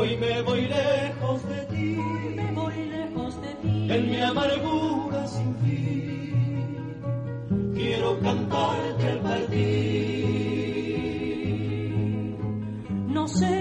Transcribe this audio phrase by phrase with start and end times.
[0.00, 1.98] Hoy me voy lejos de ti,
[2.34, 7.02] me voy lejos de ti, en mi amargura sin fin.
[7.74, 9.60] Quiero cantarte al partir.
[13.08, 13.59] No sé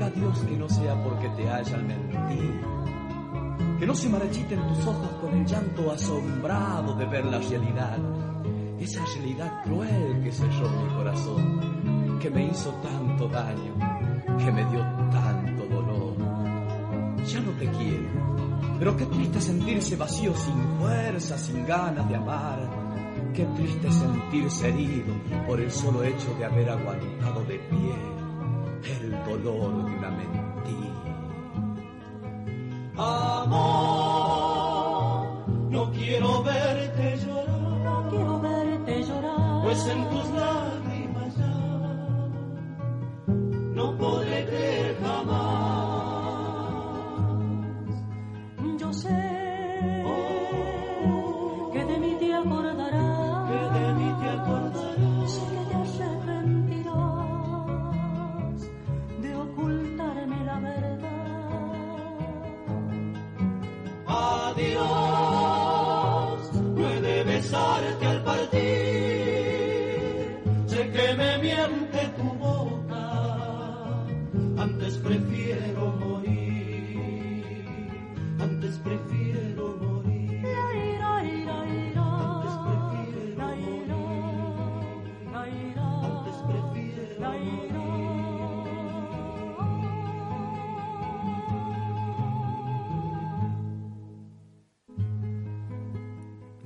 [0.00, 2.86] Ruega Dios que no sea porque te hayan mentido,
[3.78, 7.98] que no se marchiten tus ojos con el llanto asombrado de ver la realidad,
[8.78, 13.74] esa realidad cruel que selló mi corazón, que me hizo tanto daño,
[14.38, 14.80] que me dio
[15.12, 16.16] tanto dolor.
[17.26, 18.08] Ya no te quiero,
[18.78, 22.58] pero qué triste sentirse vacío sin fuerza, sin ganas de amar.
[23.34, 25.12] Qué triste sentirse herido
[25.46, 28.19] por el solo hecho de haber aguantado de pie
[29.34, 30.90] el dolor de una mentira.
[32.96, 33.79] Amor,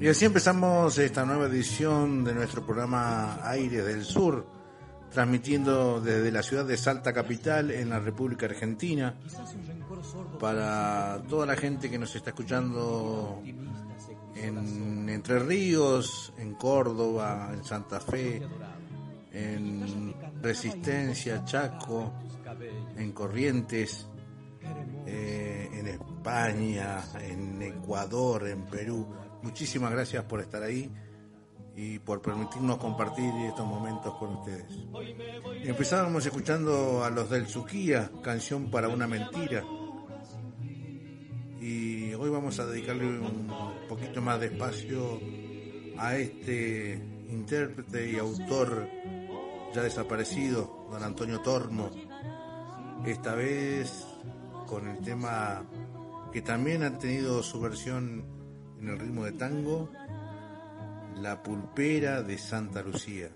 [0.05, 4.47] Y así empezamos esta nueva edición de nuestro programa Aire del Sur,
[5.11, 9.15] transmitiendo desde la ciudad de Salta Capital en la República Argentina,
[10.39, 13.43] para toda la gente que nos está escuchando
[14.35, 18.43] en Entre Ríos, en Córdoba, en Santa Fe,
[19.33, 22.13] en Resistencia, Chaco,
[22.95, 24.07] en Corrientes,
[25.07, 29.24] eh, en España, en Ecuador, en Perú.
[29.45, 30.91] Muchísimas gracias por estar ahí
[31.77, 34.65] y por permitirnos compartir estos momentos con ustedes.
[35.65, 39.63] Empezábamos escuchando a los del Suquía, canción para una mentira.
[41.61, 43.47] Y hoy vamos a dedicarle un
[43.87, 45.21] poquito más de espacio
[45.99, 46.95] a este
[47.29, 48.89] intérprete y autor
[49.75, 51.91] ya desaparecido, don Antonio Tormo.
[53.05, 54.07] Esta vez
[54.67, 55.67] con el tema
[56.33, 58.34] que también ha tenido su versión
[58.81, 59.91] en el ritmo de tango,
[61.17, 63.31] La Pulpera de Santa Lucía.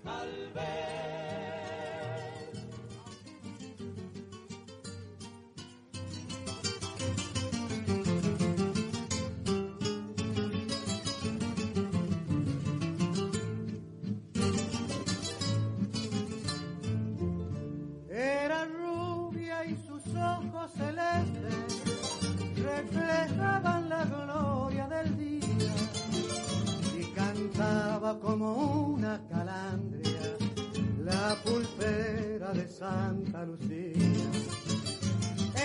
[32.79, 34.31] Santa Lucía.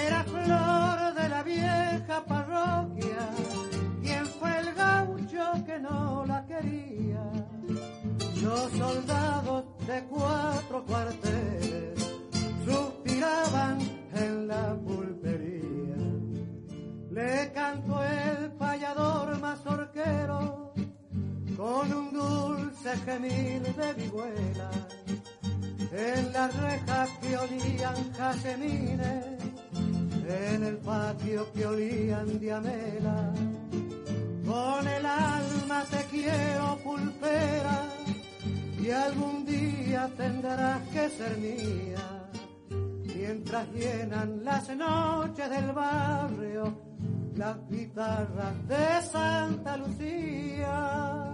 [0.05, 3.29] Era flor de la vieja parroquia,
[4.03, 7.23] quien fue el gaucho que no la quería.
[8.43, 12.01] Los soldados de cuatro cuarteles
[12.67, 13.79] suspiraban
[14.15, 15.97] en la pulpería.
[17.13, 20.75] Le cantó el payador mazorquero
[21.57, 24.71] con un dulce gemir de vihuela.
[25.97, 29.25] En las rejas que olían jazmines,
[30.27, 33.33] en el patio que olían diamela.
[34.45, 37.89] Con el alma te quiero pulpera
[38.79, 42.29] y algún día tendrás que ser mía.
[43.17, 46.95] Mientras llenan las noches del barrio
[47.37, 51.34] las guitarras de Santa Lucía.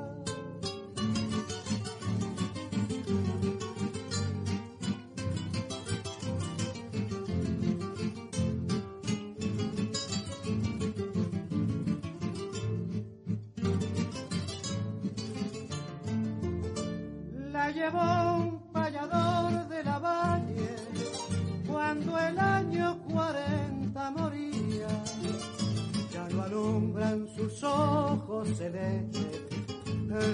[28.55, 29.49] celeste,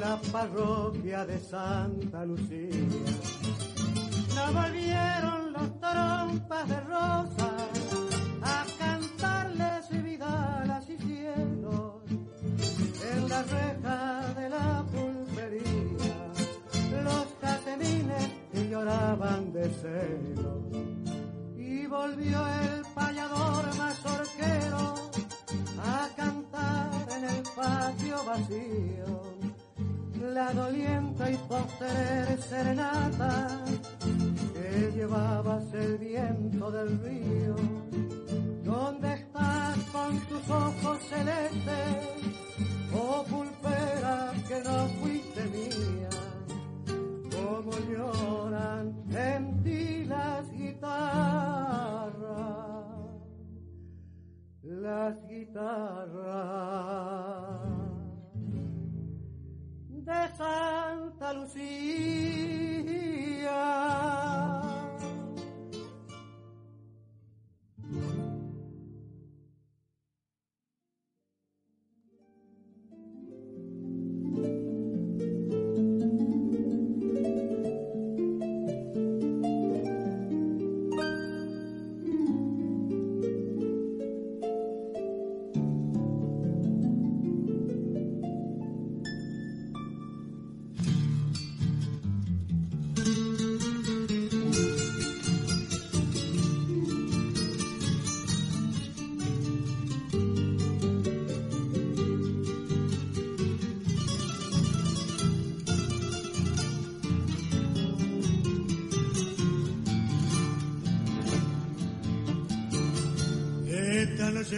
[0.01, 2.71] la parroquia de Santa Lucía.
[4.35, 7.57] No volvieron las trompas de rosa
[8.43, 12.03] a cantarle su vidalas y cielos
[13.13, 16.33] en la reja de la pulpería.
[17.05, 18.31] Los catemines
[18.71, 20.65] lloraban de celos
[21.57, 22.76] y volvió el
[30.37, 33.65] la dolienta y posterior serenata
[34.53, 37.57] que llevabas el viento del río.
[38.63, 42.09] ¿Dónde estás con tus ojos celestes,
[42.95, 46.11] oh pulpera que no fuiste mía?
[47.35, 52.13] Como lloran en ti las guitarras,
[54.63, 56.17] las guitarras
[60.07, 61.67] de Santa Lucía.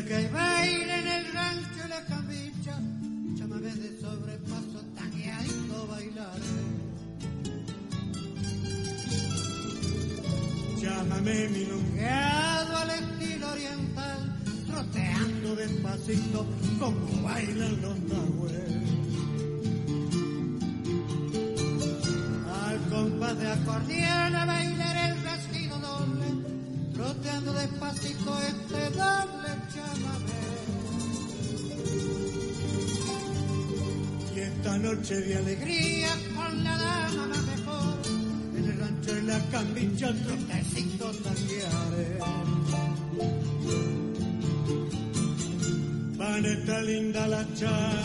[0.08, 0.47] que
[47.38, 47.97] that time.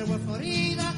[0.00, 0.89] agua florida.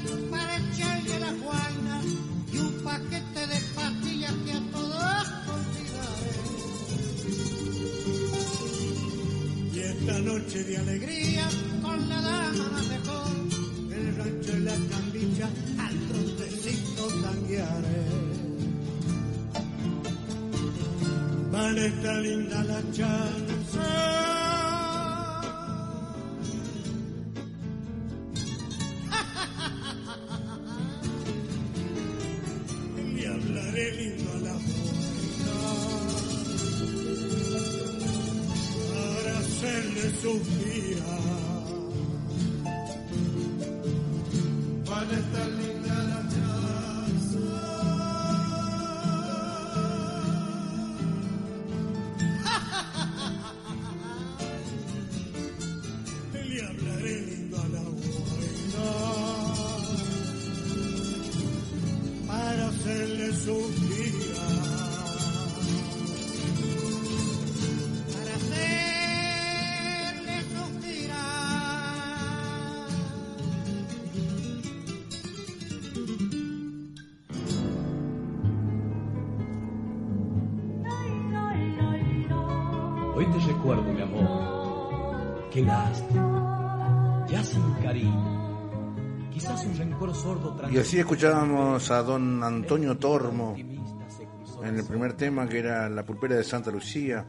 [90.72, 96.36] Y así escuchábamos a don Antonio Tormo en el primer tema que era La pulpera
[96.36, 97.26] de Santa Lucía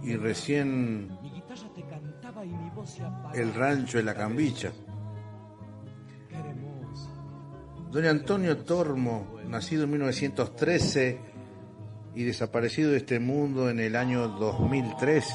[0.00, 1.10] y recién
[3.34, 4.70] El rancho de la cambicha.
[7.90, 11.20] Don Antonio Tormo, nacido en 1913
[12.14, 15.26] y desaparecido de este mundo en el año 2003,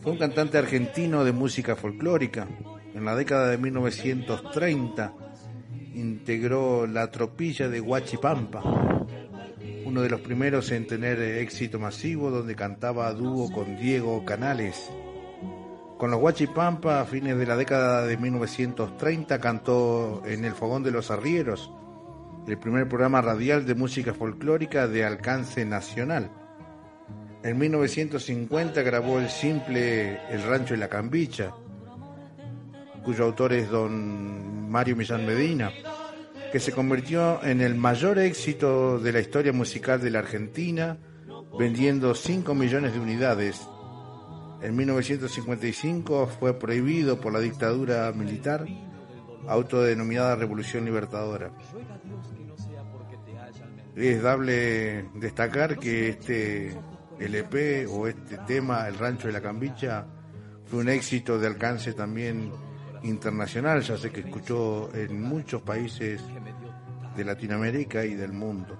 [0.00, 2.46] fue un cantante argentino de música folclórica.
[2.92, 5.21] En la década de 1930
[5.94, 8.62] integró la tropilla de Huachipampa,
[9.84, 14.90] uno de los primeros en tener éxito masivo donde cantaba a dúo con Diego Canales.
[15.98, 20.90] Con los Huachipampa, a fines de la década de 1930, cantó en El Fogón de
[20.90, 21.70] los Arrieros,
[22.46, 26.30] el primer programa radial de música folclórica de alcance nacional.
[27.44, 31.52] En 1950 grabó el simple El Rancho y la Cambicha,
[33.02, 35.72] cuyo autor es don Mario Millán Medina,
[36.52, 40.98] que se convirtió en el mayor éxito de la historia musical de la Argentina,
[41.58, 43.60] vendiendo 5 millones de unidades
[44.62, 48.64] en 1955 fue prohibido por la dictadura militar,
[49.48, 51.50] autodenominada Revolución Libertadora.
[53.96, 56.76] Es dable destacar que este
[57.18, 60.06] LP o este tema, El Rancho de la Cambicha,
[60.64, 62.52] fue un éxito de alcance también
[63.04, 66.22] internacional, ya sé que escuchó en muchos países
[67.16, 68.76] de Latinoamérica y del mundo.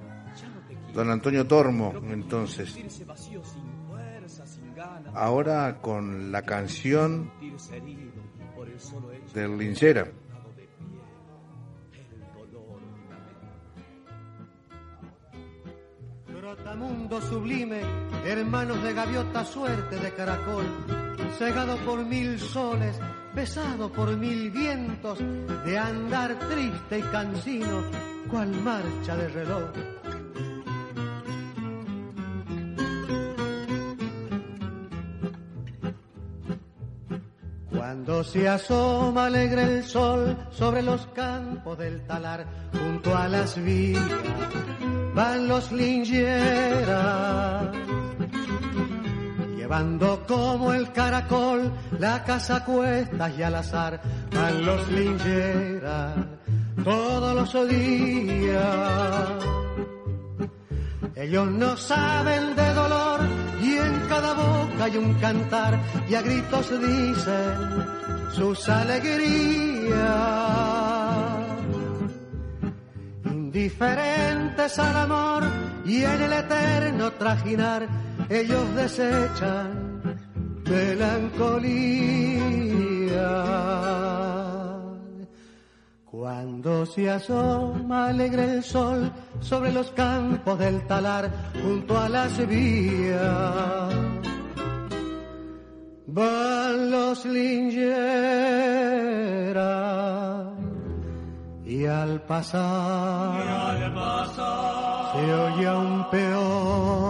[0.95, 2.77] Don Antonio Tormo, entonces,
[5.15, 7.31] ahora con la canción
[9.35, 10.07] del Linchera.
[16.27, 17.81] Trotamundo sublime,
[18.27, 20.67] hermanos de gaviota, suerte de caracol,
[21.39, 22.99] cegado por mil soles,
[23.35, 25.19] besado por mil vientos,
[25.65, 27.83] de andar triste y cansino,
[28.31, 29.71] cual marcha de reloj.
[37.71, 44.11] Cuando se asoma alegre el sol sobre los campos del talar, junto a las vías
[45.15, 47.67] van los lingeras,
[49.73, 56.15] llevando como el caracol la casa cuestas y al azar, van los lingeras
[56.85, 58.59] todos los días.
[61.15, 63.21] Ellos no saben de dolor
[63.63, 67.87] y en cada boca hay un cantar y a gritos dicen
[68.35, 69.93] sus alegrías.
[73.25, 75.45] Indiferentes al amor
[75.87, 77.89] y en el eterno trajinar,
[78.33, 79.93] ellos desechan
[80.65, 81.73] melancolía.
[86.11, 91.31] Cuando se asoma alegre el sol sobre los campos del talar
[91.63, 93.95] junto a las vías,
[96.07, 98.03] van los lingeras
[101.65, 103.33] y al pasar,
[105.13, 107.02] se oye un peón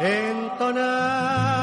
[0.00, 1.58] entonar.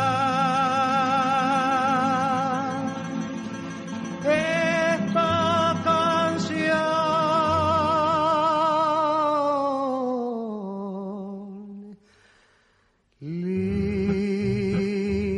[4.26, 6.76] esta canción.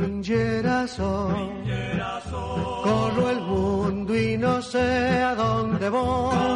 [0.07, 1.63] Lingerazón,
[2.83, 6.46] corro el mundo y no sé a dónde voy.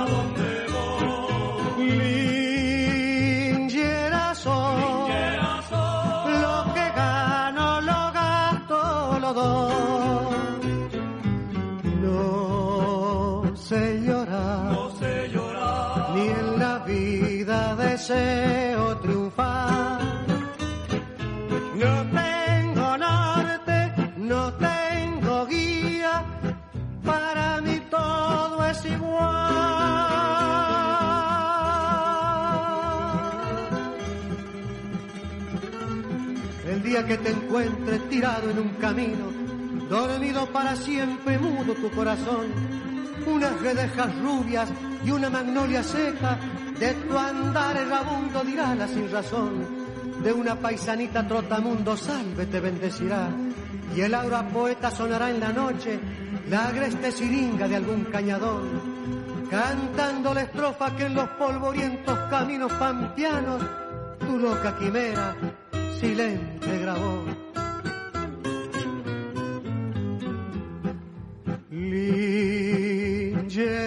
[37.06, 39.26] Que te encuentres tirado en un camino,
[39.90, 42.48] dormido para siempre, mudo tu corazón,
[43.26, 44.70] unas redejas rubias
[45.04, 46.38] y una magnolia seca,
[46.80, 49.66] de tu andar errabundo dirá la sin razón,
[50.24, 53.30] de una paisanita trotamundo salve te bendecirá,
[53.96, 56.00] y el aura poeta sonará en la noche,
[56.50, 63.62] la agreste siringa de algún cañadón, cantando la estrofa que en los polvorientos caminos pampeanos
[64.20, 65.36] tu loca quimera
[66.02, 67.24] silente grabó.
[72.90, 73.78] Lingerazo,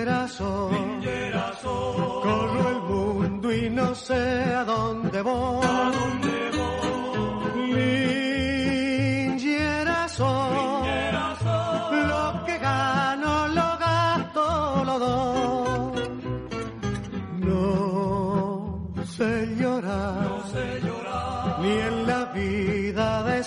[2.23, 5.67] corro el mundo y no sé a dónde voy.
[5.67, 6.44] Lingerazo,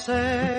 [0.07, 0.56] vida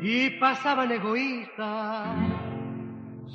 [0.00, 2.16] y pasaban egoístas,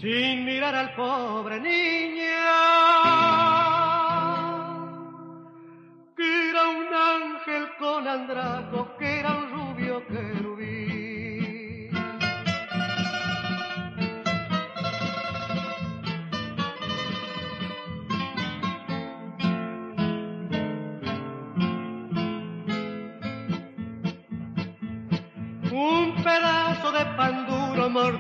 [0.02, 2.24] sin mirar al pobre niño,
[6.18, 10.63] que era un ángel con andrajos, que era un rubio querubín.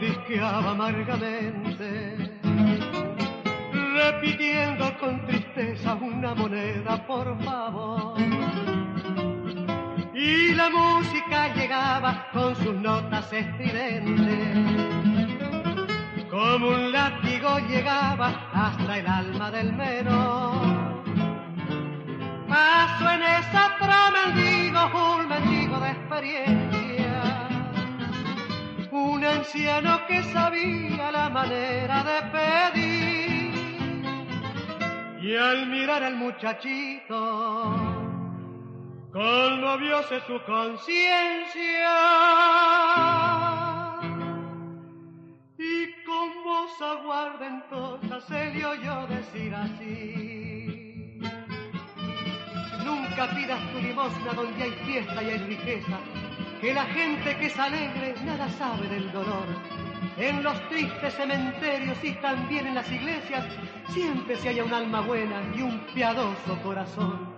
[0.03, 2.17] Mordisqueaba amargamente,
[3.93, 8.19] repitiendo con tristeza una moneda, por favor.
[10.13, 14.57] Y la música llegaba con sus notas estridentes,
[16.29, 20.93] como un látigo llegaba hasta el alma del menor.
[22.47, 26.82] Paso en esa trama mendigo, un mendigo de experiencia,
[29.03, 33.53] un anciano que sabía la manera de pedir.
[35.21, 37.19] Y al mirar al muchachito,
[39.11, 41.95] conmovióse su conciencia.
[45.57, 51.19] Y con voz aguardentosa se le oyó decir así.
[52.83, 55.99] Nunca pidas tu limosna donde hay fiesta y hay riqueza,
[56.63, 59.47] que la gente que es alegre nada sabe del dolor.
[60.17, 63.43] En los tristes cementerios y también en las iglesias
[63.89, 67.33] siempre se halla un alma buena y un piadoso corazón.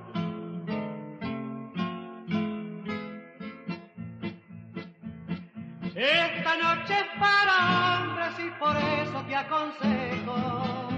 [5.96, 10.90] Esta noche es para hombres y por eso te aconsejo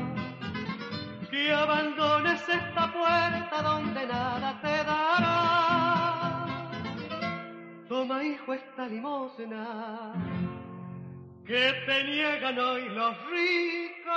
[1.32, 5.87] que abandones esta puerta donde nada te dará.
[7.98, 10.14] Toma, hijo, esta limosna
[11.48, 14.14] que te niegan hoy los ricos.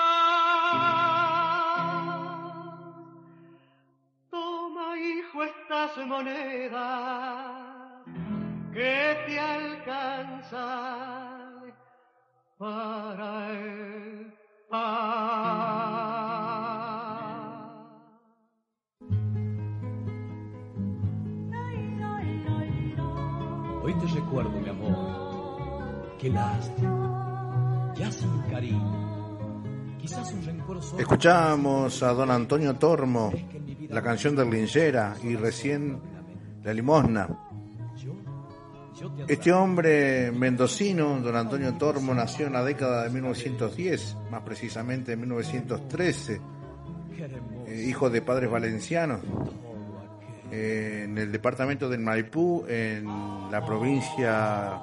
[4.31, 6.75] Toma, hijo, estas monedas
[8.75, 10.61] que te alcanzan
[12.59, 14.35] para el
[14.69, 15.91] pan.
[23.91, 26.17] Hoy te recuerdo, mi amor.
[26.21, 27.93] Qué lástima.
[27.97, 29.99] Ya sin cariño.
[30.01, 31.01] Quizás un rencor solo.
[31.01, 33.33] Escuchamos a don Antonio Tormo,
[33.89, 36.01] la canción del Linchera y recién
[36.63, 37.37] La Limosna.
[39.27, 45.21] Este hombre mendocino, don Antonio Tormo, nació en la década de 1910, más precisamente en
[45.23, 46.41] 1913,
[47.67, 49.21] eh, hijo de padres valencianos,
[50.51, 53.05] en el departamento del Maipú, en
[53.51, 54.79] la provincia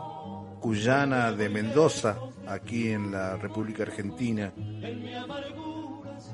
[0.59, 4.51] cuyana de Mendoza, aquí en la República Argentina.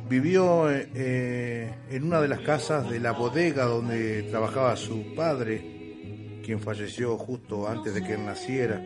[0.07, 6.59] Vivió eh, en una de las casas de la bodega donde trabajaba su padre, quien
[6.59, 8.81] falleció justo antes de que él naciera.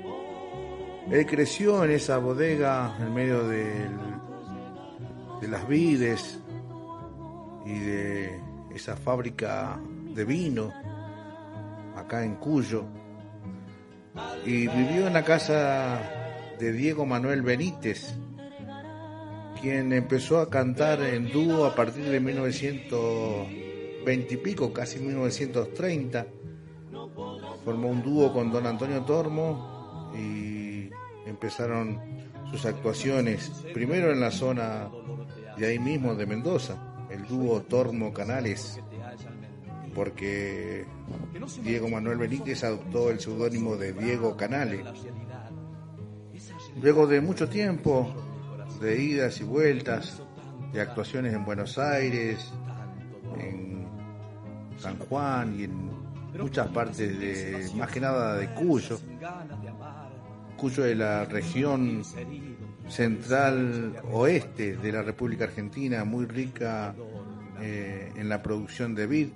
[1.09, 3.87] Él creció en esa bodega en medio de
[5.47, 6.39] las vides
[7.65, 8.39] y de
[8.73, 9.79] esa fábrica
[10.17, 10.73] de vino
[11.95, 12.83] acá en Cuyo.
[14.45, 16.01] Y vivió en la casa
[16.59, 18.15] de Diego Manuel Benítez,
[19.61, 26.25] quien empezó a cantar en dúo a partir de 1920 y pico, casi 1930.
[27.63, 30.89] Formó un dúo con don Antonio Tormo y
[31.27, 32.01] empezaron
[32.49, 34.89] sus actuaciones, primero en la zona
[35.57, 38.79] de ahí mismo de Mendoza, el dúo Tormo Canales,
[39.97, 40.85] porque
[41.63, 44.81] Diego Manuel Benítez adoptó el seudónimo de Diego Canales.
[46.79, 48.13] Luego de mucho tiempo
[48.79, 50.21] de idas y vueltas,
[50.71, 52.53] de actuaciones en Buenos Aires,
[53.39, 53.87] en
[54.77, 55.89] San Juan y en
[56.39, 58.99] muchas partes de, más que nada de Cuyo,
[60.57, 62.03] Cuyo de la región
[62.87, 66.93] central oeste de la República Argentina, muy rica
[67.59, 69.29] eh, en la producción de vid.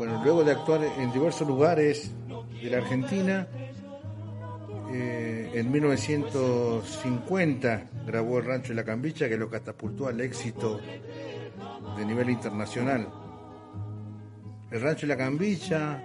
[0.00, 2.10] Bueno, luego de actuar en diversos lugares
[2.62, 3.46] de la Argentina,
[4.90, 10.80] eh, en 1950 grabó El Rancho de la Cambicha, que lo catapultó al éxito
[11.98, 13.10] de nivel internacional.
[14.70, 16.02] El Rancho de la Cambicha,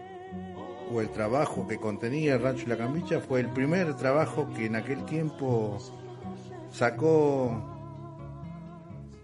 [0.92, 4.66] o el trabajo que contenía El Rancho de la Cambicha, fue el primer trabajo que
[4.66, 5.78] en aquel tiempo
[6.70, 7.64] sacó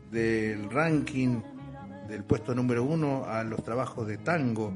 [0.10, 1.42] del ranking
[2.12, 4.74] del puesto número uno a los trabajos de tango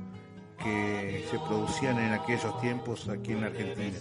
[0.57, 3.97] que se producían en aquellos tiempos aquí en Argentina.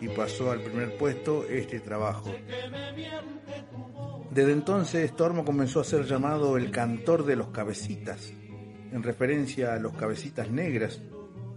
[0.00, 2.32] Y pasó al primer puesto este trabajo.
[4.30, 8.32] Desde entonces Tormo comenzó a ser llamado el cantor de los cabecitas,
[8.92, 11.00] en referencia a los cabecitas negras,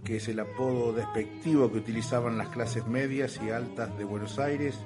[0.02, 4.76] que es el apodo despectivo que utilizaban las clases medias y altas de Buenos Aires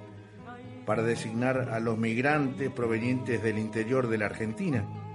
[0.84, 5.05] para designar a los migrantes provenientes del interior de la Argentina,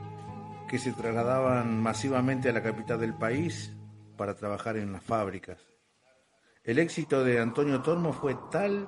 [0.72, 3.76] que se trasladaban masivamente a la capital del país
[4.16, 5.58] para trabajar en las fábricas.
[6.64, 8.88] El éxito de Antonio Tormo fue tal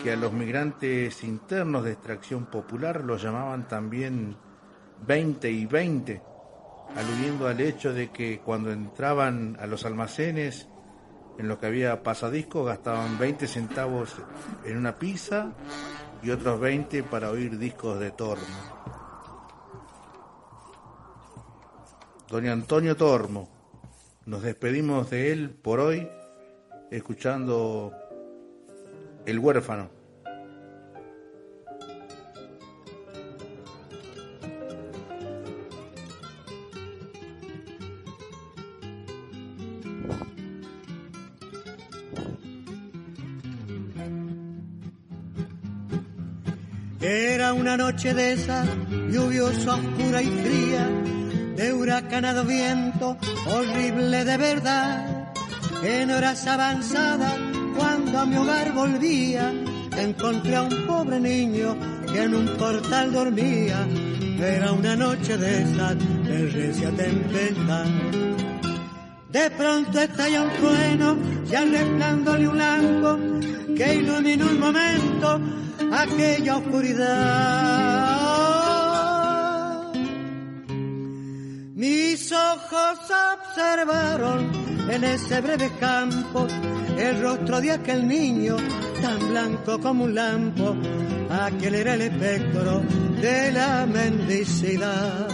[0.00, 4.36] que a los migrantes internos de extracción popular los llamaban también
[5.04, 6.22] 20 y 20,
[6.94, 10.68] aludiendo al hecho de que cuando entraban a los almacenes
[11.38, 14.14] en lo que había pasadiscos gastaban 20 centavos
[14.64, 15.50] en una pizza
[16.22, 19.05] y otros 20 para oír discos de Tormo.
[22.28, 23.48] Don Antonio Tormo,
[24.26, 26.08] nos despedimos de él por hoy
[26.90, 27.92] escuchando
[29.24, 29.90] El huérfano.
[47.00, 48.64] Era una noche de esa,
[49.12, 51.15] lluviosa, oscura y fría,
[51.56, 53.16] de huracanado viento,
[53.46, 55.32] horrible de verdad.
[55.82, 57.34] En horas avanzadas,
[57.76, 59.52] cuando a mi hogar volvía,
[59.96, 61.76] encontré a un pobre niño
[62.12, 63.86] que en un portal dormía.
[64.38, 67.86] Era una noche de esa, de recia tempestad.
[69.30, 71.16] De pronto estalló un trueno,
[71.46, 73.18] ya resplandole un lampo
[73.76, 75.40] que iluminó un momento
[75.92, 77.75] aquella oscuridad.
[82.26, 82.98] Mis ojos
[83.38, 84.50] observaron
[84.90, 86.48] en ese breve campo
[86.98, 88.56] el rostro de aquel niño,
[89.00, 90.74] tan blanco como un lampo.
[91.30, 92.82] Aquel era el espectro
[93.20, 95.28] de la mendicidad.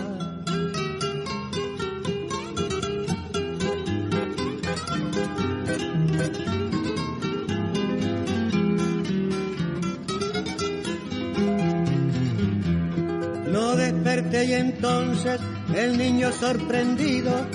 [13.51, 15.41] No desperté y entonces
[15.75, 17.47] el niño sorprendido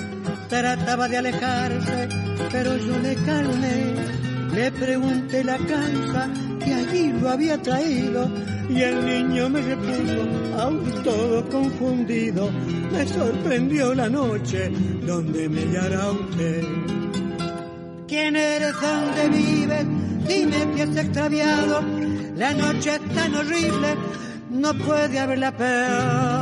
[0.48, 2.08] trataba de alejarse,
[2.50, 3.94] pero yo le calmé.
[4.54, 6.28] Le pregunté la causa
[6.64, 8.30] que allí lo había traído
[8.68, 12.50] y el niño me repuso, aún todo confundido.
[12.92, 14.70] Me sorprendió la noche
[15.06, 16.64] donde me hallará usted.
[18.08, 18.72] ¿Quién eres?
[18.80, 19.86] ¿Dónde vives?
[20.26, 21.82] Dime que has extraviado.
[22.36, 23.96] La noche es tan horrible,
[24.50, 26.37] no puede haberla peor.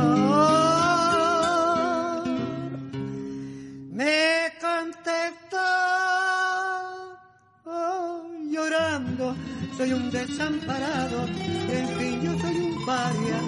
[9.75, 13.39] soy un desamparado, en fin yo soy un paria,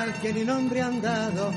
[0.00, 1.50] al que ni nombre han dado,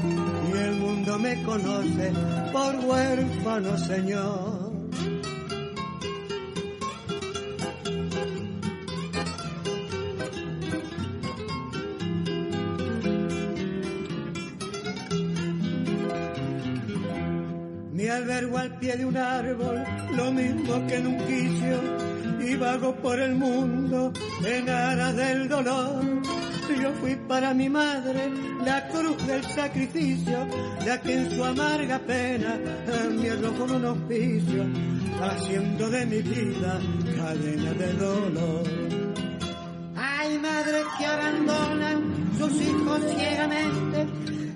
[0.50, 2.12] y el mundo me conoce
[2.52, 4.72] por huérfano señor.
[17.94, 19.84] Mi albergo al pie de un árbol,
[20.16, 22.11] lo mismo que en un quicio,
[22.42, 24.12] y vago por el mundo
[24.44, 26.04] en aras del dolor.
[26.82, 28.32] Yo fui para mi madre
[28.66, 30.48] la cruz del sacrificio,
[30.86, 32.58] la que en su amarga pena
[33.12, 34.66] me arrojó un hospicio,
[35.22, 36.80] haciendo de mi vida
[37.18, 38.64] cadena de dolor.
[39.96, 44.08] Hay madres que abandonan sus hijos ciegamente,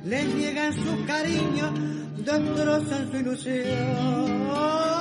[0.06, 1.74] les niegan su cariño,
[2.18, 4.95] destrozan su ilusión.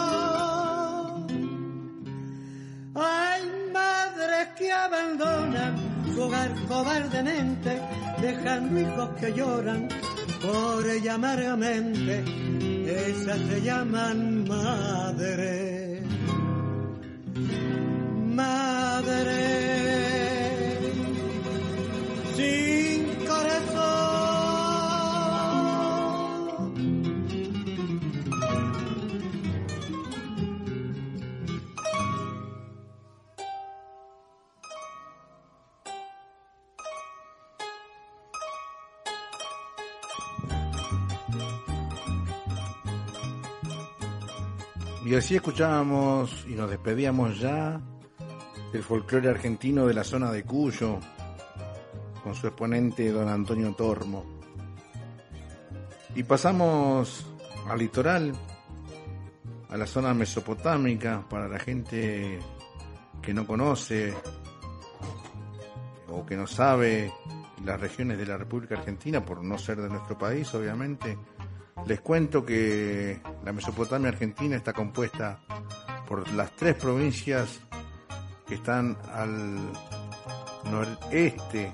[4.65, 5.75] Que abandonan
[6.15, 7.79] su hogar cobardemente,
[8.23, 9.89] dejando hijos que lloran
[10.41, 12.25] por ella amargamente.
[12.87, 16.03] Esas se llaman madre.
[18.41, 19.43] Madre.
[22.37, 24.04] Sin corazón.
[45.05, 47.79] Y así escuchábamos y nos despedíamos ya
[48.73, 50.99] del folclore argentino de la zona de Cuyo,
[52.23, 54.25] con su exponente don Antonio Tormo.
[56.15, 57.27] Y pasamos
[57.69, 58.33] al litoral,
[59.69, 62.39] a la zona mesopotámica, para la gente
[63.21, 64.15] que no conoce
[66.09, 67.13] o que no sabe
[67.63, 71.19] las regiones de la República Argentina, por no ser de nuestro país, obviamente.
[71.87, 75.39] Les cuento que la Mesopotamia Argentina está compuesta
[76.09, 77.61] por las tres provincias
[78.47, 79.71] que están al
[80.71, 81.71] noreste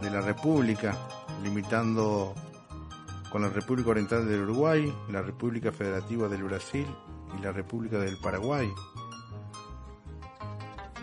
[0.00, 0.96] de la República,
[1.42, 2.34] limitando
[3.30, 6.86] con la República Oriental del Uruguay, la República Federativa del Brasil
[7.38, 8.68] y la República del Paraguay.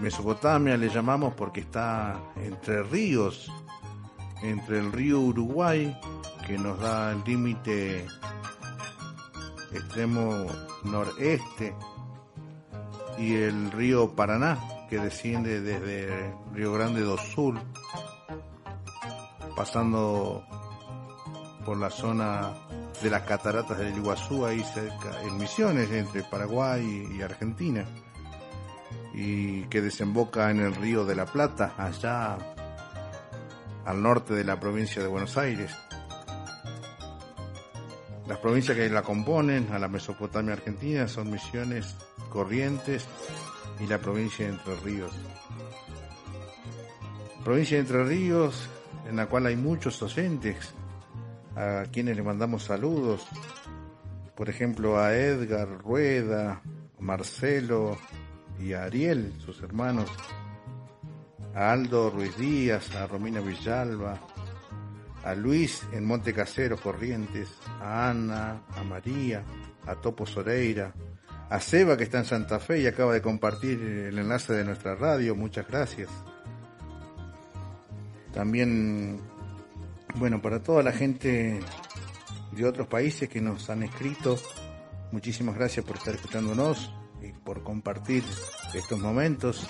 [0.02, 3.52] Mesopotamia le llamamos porque está entre ríos,
[4.42, 5.98] entre el río Uruguay,
[6.46, 8.06] que nos da el límite
[9.74, 10.46] extremo
[10.84, 11.76] noreste,
[13.18, 14.58] y el río Paraná,
[14.90, 17.60] que desciende desde Río Grande do Sul,
[19.56, 20.44] pasando
[21.66, 22.54] por la zona
[23.04, 27.86] de las cataratas del Iguazú, ahí cerca, en Misiones, entre Paraguay y Argentina,
[29.14, 32.38] y que desemboca en el río de la Plata, allá
[33.86, 35.76] al norte de la provincia de Buenos Aires.
[38.30, 41.96] Las provincias que la componen a la Mesopotamia Argentina son Misiones,
[42.30, 43.08] Corrientes
[43.80, 45.12] y la provincia de Entre Ríos.
[47.44, 48.70] Provincia de Entre Ríos,
[49.10, 50.76] en la cual hay muchos docentes,
[51.56, 53.26] a quienes le mandamos saludos,
[54.36, 56.62] por ejemplo a Edgar Rueda,
[57.00, 57.98] Marcelo
[58.60, 60.08] y a Ariel, sus hermanos,
[61.56, 64.22] a Aldo Ruiz Díaz, a Romina Villalba,
[65.24, 67.50] a Luis en Monte Casero, Corrientes,
[67.82, 69.44] a Ana, a María,
[69.86, 70.94] a Topo Soreira,
[71.50, 74.96] a Seba que está en Santa Fe y acaba de compartir el enlace de nuestra
[74.96, 76.10] radio, muchas gracias.
[78.34, 79.20] También,
[80.16, 81.60] bueno, para toda la gente
[82.52, 84.40] de otros países que nos han escrito,
[85.12, 88.24] muchísimas gracias por estar escuchándonos y por compartir
[88.74, 89.68] estos momentos.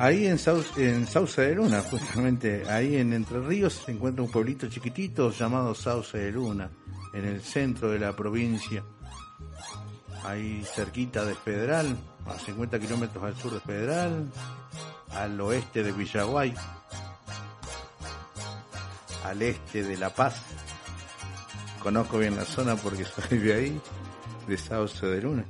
[0.00, 5.30] Ahí en, Sauce, de Luna, justamente, ahí en Entre Ríos se encuentra un pueblito chiquitito
[5.30, 6.70] llamado Sauce de Luna,
[7.12, 8.82] en el centro de la provincia,
[10.24, 14.32] ahí cerquita de Federal, a 50 kilómetros al sur de Federal,
[15.10, 16.54] al oeste de Villaguay,
[19.26, 20.40] al este de La Paz.
[21.82, 23.80] Conozco bien la zona porque soy de ahí,
[24.48, 25.44] de Sauce de Luna.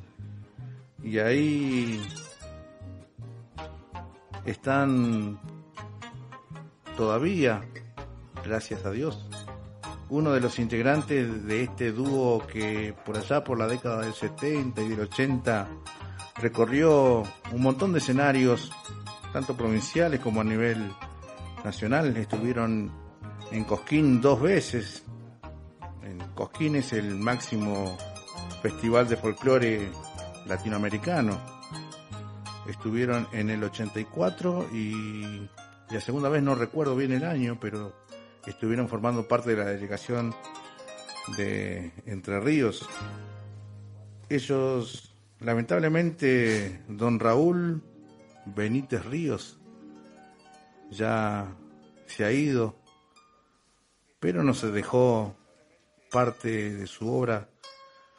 [1.04, 2.02] Y ahí
[4.44, 5.38] están
[6.96, 7.62] todavía,
[8.44, 9.26] gracias a Dios,
[10.08, 14.82] uno de los integrantes de este dúo que por allá por la década del 70
[14.82, 15.68] y del 80
[16.36, 17.22] recorrió
[17.52, 18.72] un montón de escenarios,
[19.32, 20.90] tanto provinciales como a nivel
[21.64, 22.16] nacional.
[22.16, 22.90] Estuvieron
[23.52, 25.04] en Cosquín dos veces.
[26.02, 27.96] En Cosquín es el máximo
[28.62, 29.92] festival de folclore
[30.46, 31.59] latinoamericano
[32.68, 35.48] estuvieron en el 84 y
[35.90, 37.92] la segunda vez no recuerdo bien el año, pero
[38.46, 40.34] estuvieron formando parte de la delegación
[41.36, 42.88] de Entre Ríos.
[44.28, 47.82] Ellos, lamentablemente, don Raúl
[48.46, 49.58] Benítez Ríos
[50.90, 51.54] ya
[52.06, 52.76] se ha ido,
[54.18, 55.36] pero no se dejó
[56.10, 57.48] parte de su obra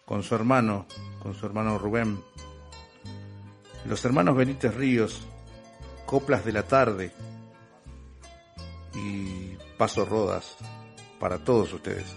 [0.05, 0.87] con su hermano,
[1.21, 2.19] con su hermano Rubén.
[3.85, 5.21] Los hermanos Benítez Ríos,
[6.05, 7.11] Coplas de la Tarde
[8.93, 10.55] y Paso Rodas
[11.19, 12.15] para todos ustedes.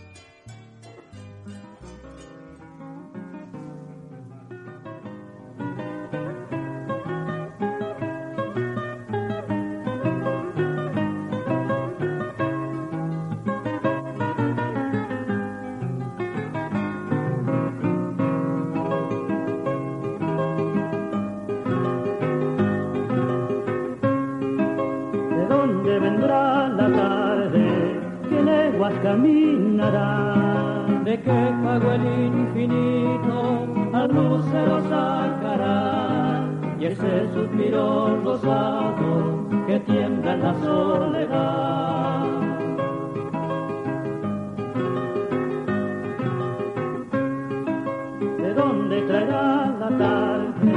[48.45, 50.75] ¿De dónde traerá la tarde?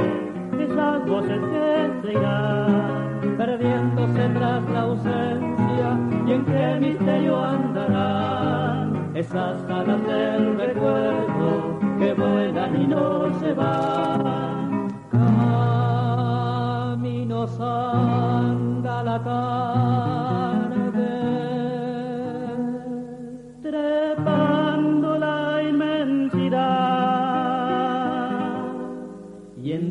[0.58, 5.88] Esas voces que se irán perdiéndose tras la ausencia
[6.26, 14.88] y en qué misterio andarán esas alas del recuerdo que vuelan y no se van.
[16.88, 19.57] Caminos anda la tarde,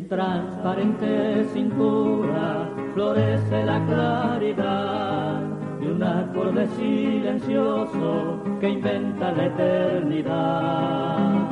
[0.08, 5.40] transparente cintura florece la claridad
[5.80, 11.47] de un acorde silencioso que inventa la eternidad.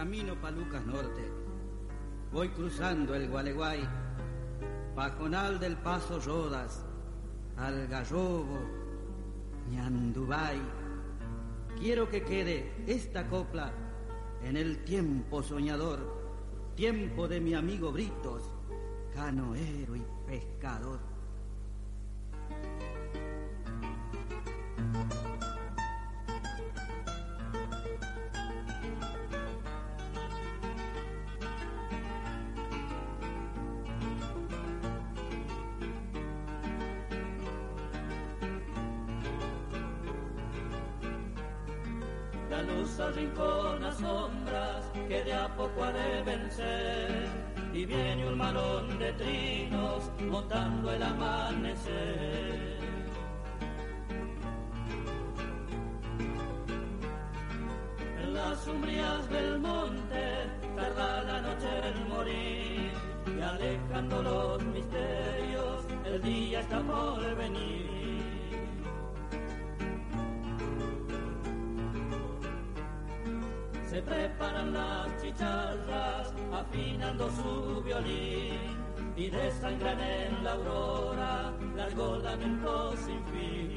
[0.00, 1.30] Camino Palucas Norte.
[2.32, 3.86] Voy cruzando el Gualeguay,
[4.94, 6.86] Pajonal del Paso Rodas,
[7.58, 8.60] Algarrobo,
[9.70, 10.58] Ñandubay.
[11.78, 13.74] Quiero que quede esta copla
[14.42, 15.98] en el tiempo soñador,
[16.76, 18.42] tiempo de mi amigo Britos,
[19.12, 21.09] canoero y pescador.
[79.70, 83.70] Y desangran en la aurora largos lamentos sin fin.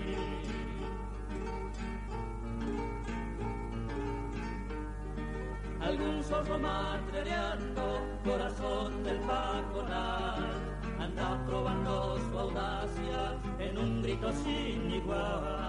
[5.82, 15.63] algún zorro matrereando, corazón del paconal, anda probando su audacia en un grito sin igual.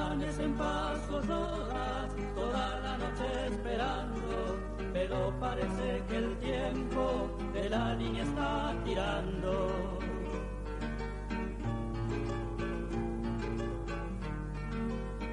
[0.00, 4.58] En pasos horas, toda la noche esperando,
[4.92, 9.98] pero parece que el tiempo de la niña está tirando.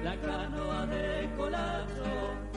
[0.02, 2.10] La canoa de colacho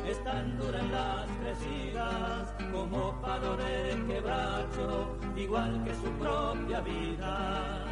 [0.08, 7.89] es tan dura en las crecidas como palo de quebracho, igual que su propia vida.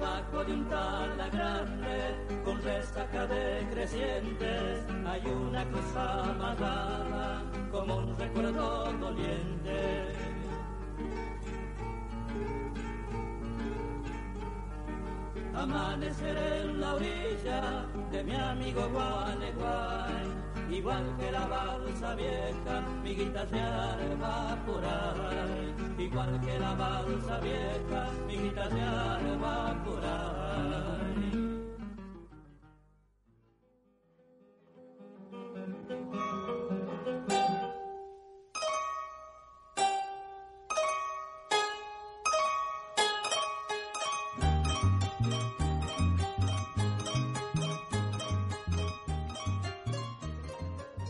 [0.00, 8.16] Debajo de un tala grande, con resaca de crecientes, hay una cruz amarrada como un
[8.16, 10.14] recuerdo doliente.
[15.54, 20.39] Amanecer en la orilla de mi amigo Gualeguay
[20.72, 25.74] igual que la balsa vieja, mi guitarra va por ahí.
[25.98, 30.04] Igual que la balsa vieja, mi guitarra va por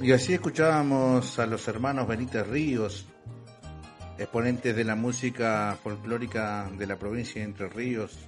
[0.02, 3.06] Y así escuchábamos a los hermanos Benítez Ríos,
[4.16, 8.18] exponentes de la música folclórica de la provincia de Entre Ríos,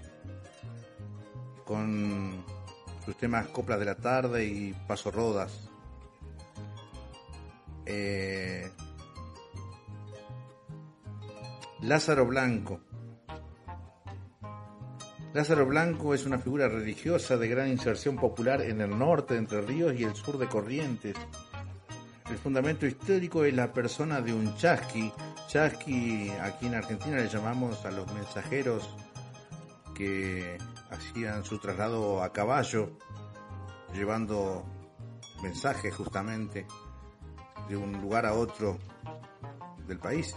[1.65, 2.45] con
[3.07, 5.71] sus temas Coplas de la Tarde y Paso Rodas.
[7.87, 8.71] Eh,
[11.81, 12.81] Lázaro Blanco.
[15.33, 19.63] Lázaro Blanco es una figura religiosa de gran inserción popular en el norte de Entre
[19.63, 21.17] Ríos y el sur de Corrientes
[22.31, 25.13] el fundamento histórico es la persona de un chasqui.
[25.49, 28.89] Chasqui, aquí en Argentina le llamamos a los mensajeros
[29.95, 30.59] que
[30.91, 32.99] hacían su traslado a caballo,
[33.95, 34.65] llevando
[35.43, 36.67] mensajes justamente
[37.69, 38.79] de un lugar a otro
[39.87, 40.35] del país.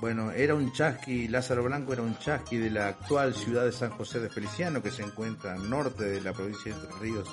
[0.00, 3.90] Bueno, era un chasqui, Lázaro Blanco era un chasqui de la actual ciudad de San
[3.90, 7.28] José de Feliciano, que se encuentra al norte de la provincia de Entre Ríos,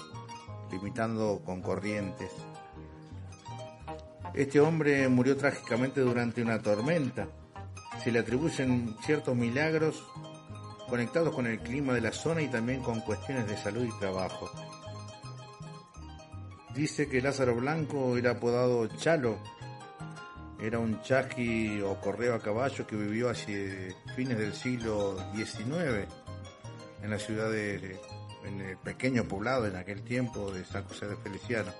[0.72, 2.32] limitando con Corrientes.
[4.34, 7.28] Este hombre murió trágicamente durante una tormenta.
[8.04, 10.04] Se le atribuyen ciertos milagros
[10.90, 14.50] conectados con el clima de la zona y también con cuestiones de salud y trabajo.
[16.74, 19.38] Dice que Lázaro Blanco era apodado Chalo,
[20.60, 26.08] era un chasqui o correo a caballo que vivió hacia fines del siglo XIX
[27.04, 28.00] en la ciudad de,
[28.46, 31.72] en el pequeño poblado en aquel tiempo de San José de Feliciano.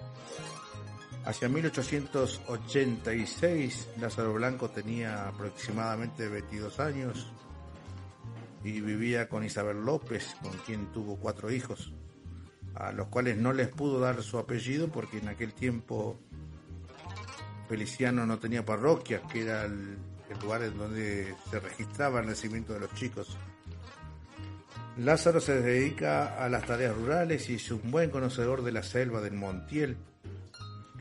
[1.26, 7.32] Hacia 1886 Lázaro Blanco tenía aproximadamente 22 años
[8.64, 11.94] y vivía con Isabel López, con quien tuvo cuatro hijos,
[12.76, 16.20] a los cuales no les pudo dar su apellido porque en aquel tiempo
[17.70, 19.98] Feliciano no tenía parroquia, que era el,
[20.42, 23.38] lugar en donde se registraba el nacimiento de los chicos.
[24.98, 29.22] Lázaro se dedica a las tareas rurales y es un buen conocedor de la selva
[29.22, 29.98] del Montiel,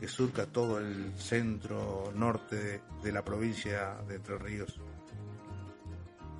[0.07, 4.79] surca todo el centro norte de, la provincia de Entre Ríos.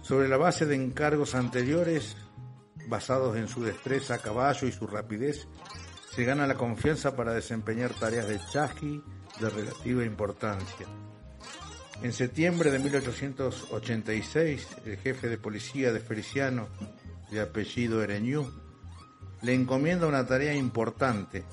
[0.02, 2.18] Sobre la base de encargos anteriores,
[2.88, 5.48] basados en su destreza a caballo y su rapidez,
[6.14, 9.02] se gana la confianza para desempeñar tareas de chasqui
[9.40, 10.86] de relativa importancia.
[12.02, 16.68] En septiembre de 1886, el jefe de policía de Feliciano,
[17.32, 18.52] de apellido Ereñú,
[19.42, 21.46] le encomienda una tarea importante,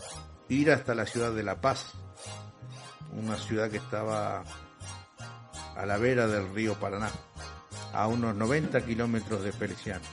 [0.51, 1.93] ir hasta la ciudad de La Paz,
[3.17, 4.43] una ciudad que estaba
[5.77, 7.11] a la vera del río Paraná,
[7.93, 10.05] a unos 90 kilómetros de Feliciano,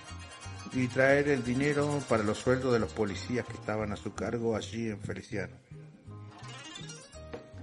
[0.74, 4.56] y traer el dinero para los sueldos de los policías que estaban a su cargo
[4.56, 5.56] allí en Feliciano.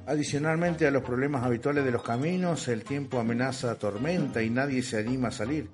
[0.07, 4.99] Adicionalmente a los problemas habituales de los caminos, el tiempo amenaza tormenta y nadie se
[4.99, 5.71] anima a salir.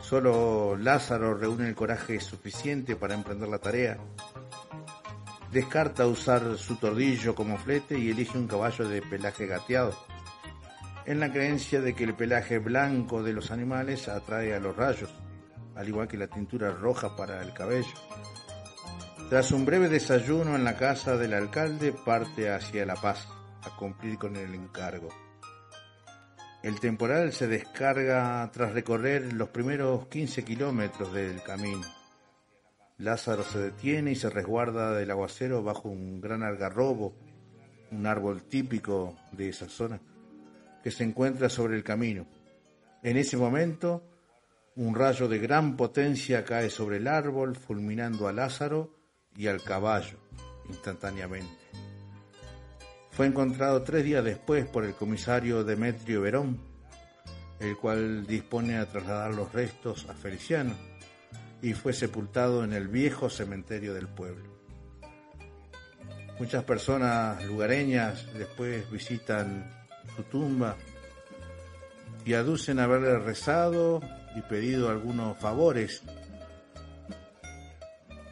[0.00, 3.98] Solo Lázaro reúne el coraje suficiente para emprender la tarea
[5.54, 9.96] descarta usar su tordillo como flete y elige un caballo de pelaje gateado.
[11.06, 15.14] en la creencia de que el pelaje blanco de los animales atrae a los rayos,
[15.76, 17.94] al igual que la tintura roja para el cabello.
[19.28, 23.28] Tras un breve desayuno en la casa del alcalde, parte hacia La Paz
[23.62, 25.10] a cumplir con el encargo.
[26.62, 31.86] El temporal se descarga tras recorrer los primeros 15 kilómetros del camino.
[32.98, 37.14] Lázaro se detiene y se resguarda del aguacero bajo un gran algarrobo,
[37.90, 40.00] un árbol típico de esa zona,
[40.82, 42.26] que se encuentra sobre el camino.
[43.02, 44.02] En ese momento,
[44.76, 48.94] un rayo de gran potencia cae sobre el árbol, fulminando a Lázaro
[49.36, 50.18] y al caballo
[50.68, 51.64] instantáneamente.
[53.10, 56.60] Fue encontrado tres días después por el comisario Demetrio Verón,
[57.58, 60.93] el cual dispone a trasladar los restos a Feliciano
[61.64, 64.44] y fue sepultado en el viejo cementerio del pueblo.
[66.38, 69.72] Muchas personas lugareñas después visitan
[70.14, 70.76] su tumba
[72.26, 74.02] y aducen haberle rezado
[74.36, 76.02] y pedido algunos favores.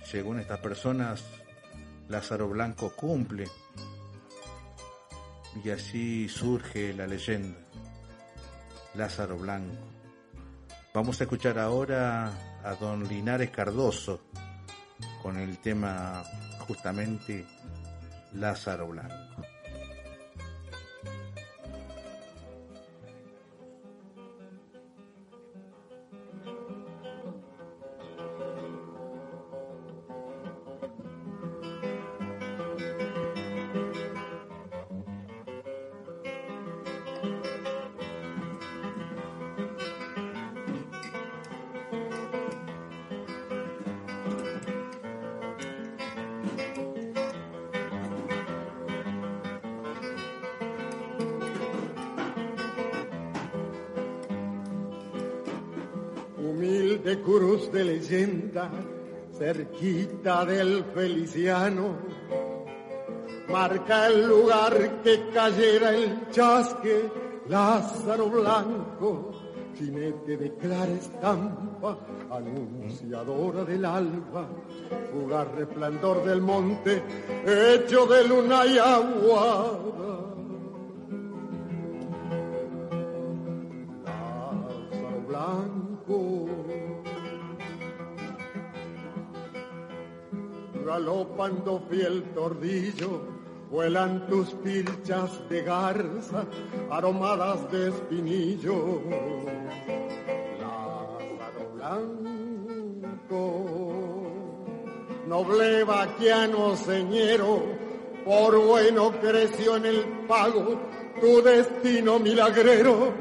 [0.05, 1.25] Según estas personas,
[2.11, 3.49] Lázaro Blanco cumple
[5.65, 7.59] y así surge la leyenda.
[8.95, 9.89] Lázaro Blanco.
[10.93, 14.21] Vamos a escuchar ahora a don Linares Cardoso
[15.23, 16.23] con el tema
[16.67, 17.45] justamente
[18.35, 19.52] Lázaro Blanco.
[59.43, 61.97] Cerquita del Feliciano,
[63.49, 67.11] marca el lugar que cayera el chasque,
[67.49, 69.33] Lázaro Blanco,
[69.77, 71.99] jinete de clara estampa,
[72.31, 74.47] anunciadora del alba,
[75.11, 77.03] fugaz resplandor del monte,
[77.45, 80.02] hecho de luna y aguada.
[90.93, 93.23] Galopando fiel tordillo,
[93.71, 96.45] vuelan tus pilchas de garza,
[96.91, 99.01] aromadas de espinillo.
[100.61, 103.43] Lázaro blanco,
[105.27, 107.63] noble vaquiano señero,
[108.27, 110.79] por bueno creció en el pago
[111.23, 113.15] tu destino milagrero.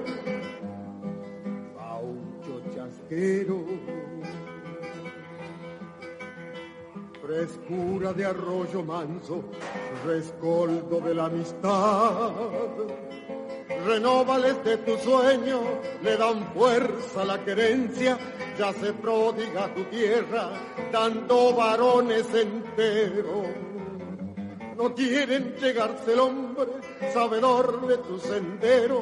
[8.14, 9.44] De arroyo manso,
[10.06, 12.32] rescoldo de la amistad.
[13.86, 15.62] Renóvales de tu sueño,
[16.02, 18.18] le dan fuerza a la querencia,
[18.58, 20.52] ya se prodiga tu tierra,
[20.92, 23.48] dando varones enteros.
[24.78, 26.68] No quieren llegarse el hombre,
[27.14, 29.02] sabedor de tu sendero,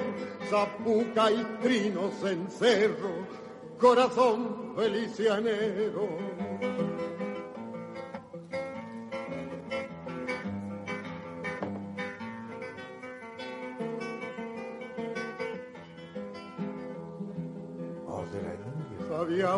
[0.49, 3.27] zapuca y trinos en cerro,
[3.77, 7.08] corazón felicianero.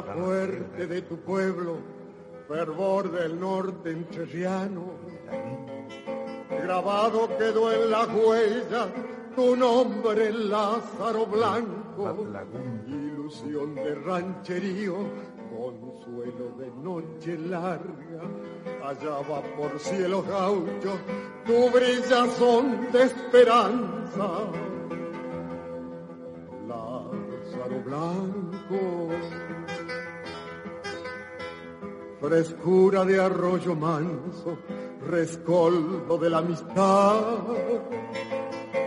[0.03, 1.77] Fuerte de tu pueblo,
[2.47, 4.93] fervor del norte entrerriano.
[6.49, 8.87] Grabado quedó en la huella
[9.35, 12.27] tu nombre, Lázaro Blanco.
[12.87, 14.95] Ilusión de rancherío,
[15.55, 18.21] consuelo de noche larga.
[18.83, 20.97] Allá va por cielo gaucho
[21.45, 24.29] tu brillazón de esperanza.
[26.67, 29.09] Lázaro Blanco
[32.21, 34.59] frescura de arroyo manso,
[35.07, 37.23] rescoldo de la amistad.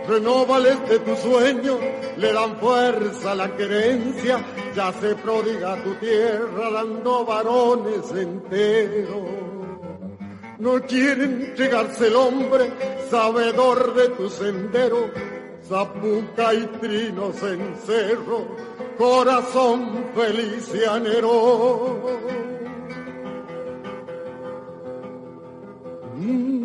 [0.07, 1.77] Renóvales de tu sueño,
[2.17, 9.23] le dan fuerza a la querencia, ya se prodiga tu tierra dando varones enteros.
[10.59, 12.71] No quieren llegarse el hombre,
[13.09, 15.09] sabedor de tu sendero,
[15.67, 17.35] zapuca y trinos
[26.25, 26.64] me.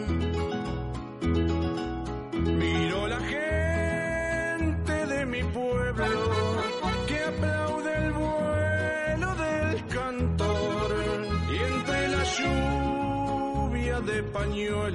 [14.51, 14.91] felicianero.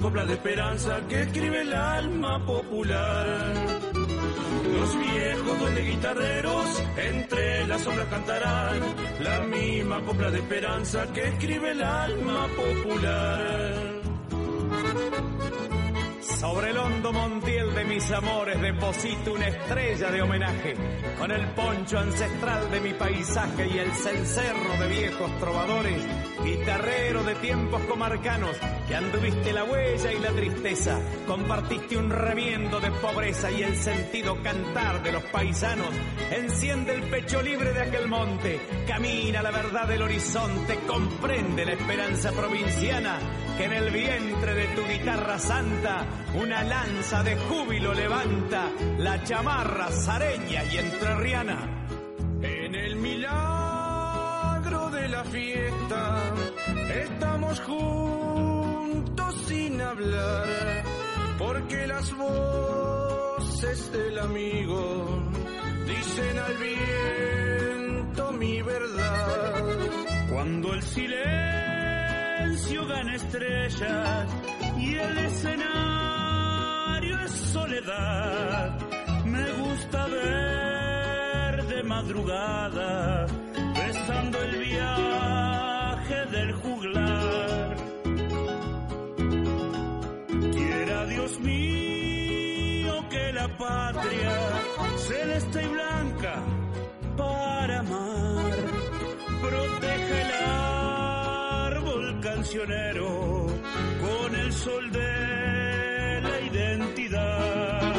[0.00, 3.54] copla de esperanza que escribe el alma popular.
[4.72, 8.80] Los viejos duendes guitarreros entre las sombras cantarán
[9.20, 14.00] la misma copla de esperanza que escribe el alma popular.
[16.40, 17.37] Sobre el hondo montiel
[17.78, 20.74] de mis amores deposito una estrella de homenaje,
[21.18, 26.00] con el poncho ancestral de mi paisaje y el cencerro de viejos trovadores,
[26.44, 28.56] guitarrero de tiempos comarcanos,
[28.86, 34.40] que anduviste la huella y la tristeza, compartiste un remiendo de pobreza y el sentido
[34.42, 35.90] cantar de los paisanos,
[36.30, 42.30] enciende el pecho libre de aquel monte, camina la verdad del horizonte, comprende la esperanza
[42.30, 43.18] provinciana,
[43.56, 49.88] que en el vientre de tu guitarra santa una lanza de júbilo levanta la chamarra
[49.90, 50.78] zareña y
[51.08, 51.58] entrerriana.
[52.42, 56.22] En el milagro de la fiesta
[57.02, 60.84] estamos juntos sin hablar,
[61.38, 65.22] porque las voces del amigo
[65.86, 69.64] dicen al viento mi verdad.
[70.30, 74.28] Cuando el silencio gana estrellas
[74.78, 78.78] y el escenario es soledad.
[79.24, 80.57] Me gusta ver
[81.82, 83.26] madrugada,
[83.74, 87.76] besando el viaje del juglar.
[90.52, 94.32] Quiera Dios mío que la patria
[94.96, 96.42] celeste y blanca
[97.16, 98.56] para amar
[99.42, 103.46] protege el árbol cancionero
[104.00, 107.94] con el sol de la identidad.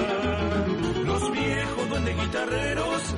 [1.05, 3.15] Los viejos duendes guitarreros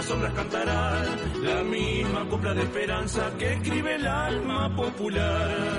[0.00, 5.78] las sombras cantarán la misma copla de esperanza que escribe el alma popular.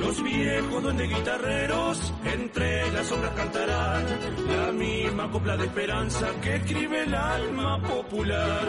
[0.00, 4.04] Los viejos duendes guitarreros entre las sombras cantarán
[4.46, 8.64] la misma copla de esperanza que escribe el alma popular.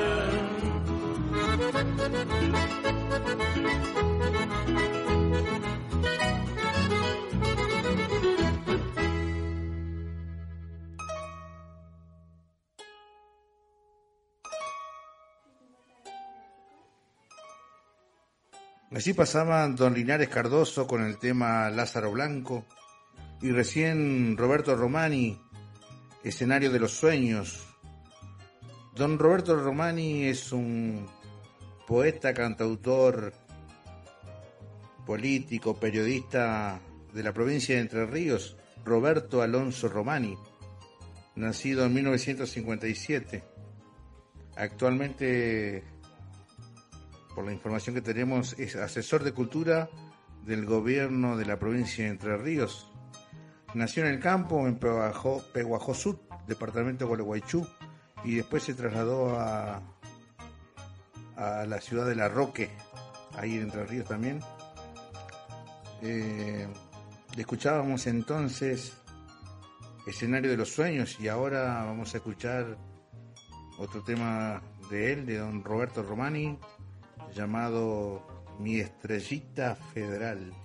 [18.96, 22.66] Así pasaba Don Linares Cardoso con el tema Lázaro Blanco
[23.42, 25.38] y recién Roberto Romani,
[26.24, 27.76] escenario de los sueños.
[28.96, 31.10] Don Roberto Romani es un
[31.86, 33.34] poeta, cantautor,
[35.06, 36.80] político, periodista
[37.14, 40.38] de la provincia de Entre Ríos, Roberto Alonso Romani,
[41.36, 43.44] nacido en 1957.
[44.56, 45.84] Actualmente
[47.36, 49.90] por la información que tenemos, es asesor de cultura
[50.46, 52.90] del gobierno de la provincia de Entre Ríos.
[53.74, 57.68] Nació en el campo, en Peguajó, Sur, departamento de Gualeguaychú,
[58.24, 59.82] y después se trasladó a,
[61.36, 62.70] a la ciudad de La Roque,
[63.38, 64.40] ahí en Entre Ríos también.
[66.02, 66.68] Eh,
[67.38, 68.98] escuchábamos entonces
[70.08, 72.78] Escenario de los Sueños y ahora vamos a escuchar
[73.78, 76.60] otro tema de él, de don Roberto Romani,
[77.34, 78.26] llamado
[78.60, 80.65] Mi Estrellita Federal.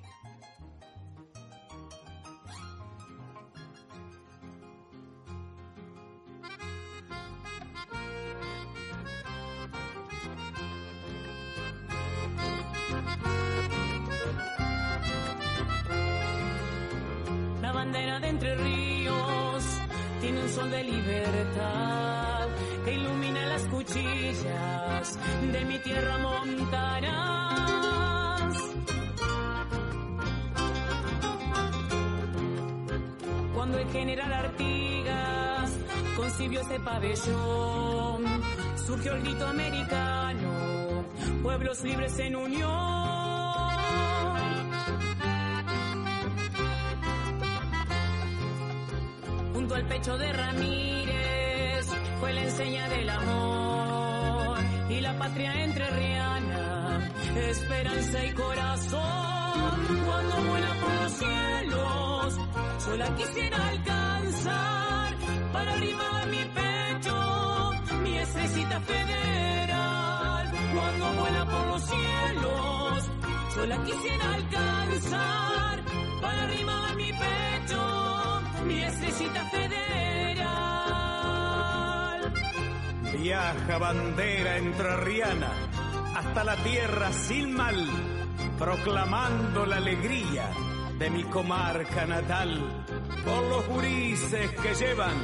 [91.01, 92.85] De mi comarca natal.
[93.25, 95.17] Por los gurises que llevan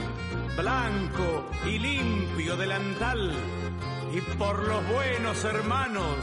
[0.57, 3.35] blanco y limpio delantal,
[4.11, 6.17] y por los buenos hermanos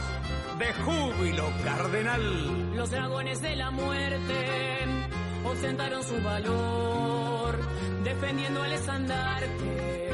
[0.58, 2.76] de júbilo cardenal.
[2.76, 4.86] Los dragones de la muerte
[5.44, 7.56] ostentaron su valor,
[8.02, 10.08] defendiendo al estandarte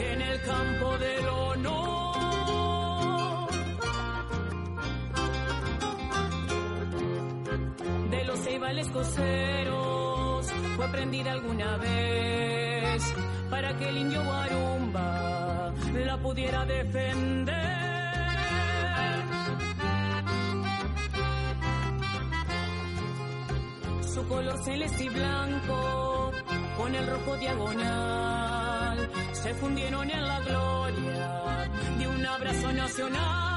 [0.00, 1.91] en el campo del honor.
[8.72, 10.46] Ceibales coseros
[10.76, 13.02] fue prendida alguna vez
[13.50, 15.74] para que el indio Guarumba
[16.06, 17.82] la pudiera defender.
[24.14, 26.32] su color celeste y blanco
[26.78, 33.51] con el rojo diagonal se fundieron en la gloria de un abrazo nacional.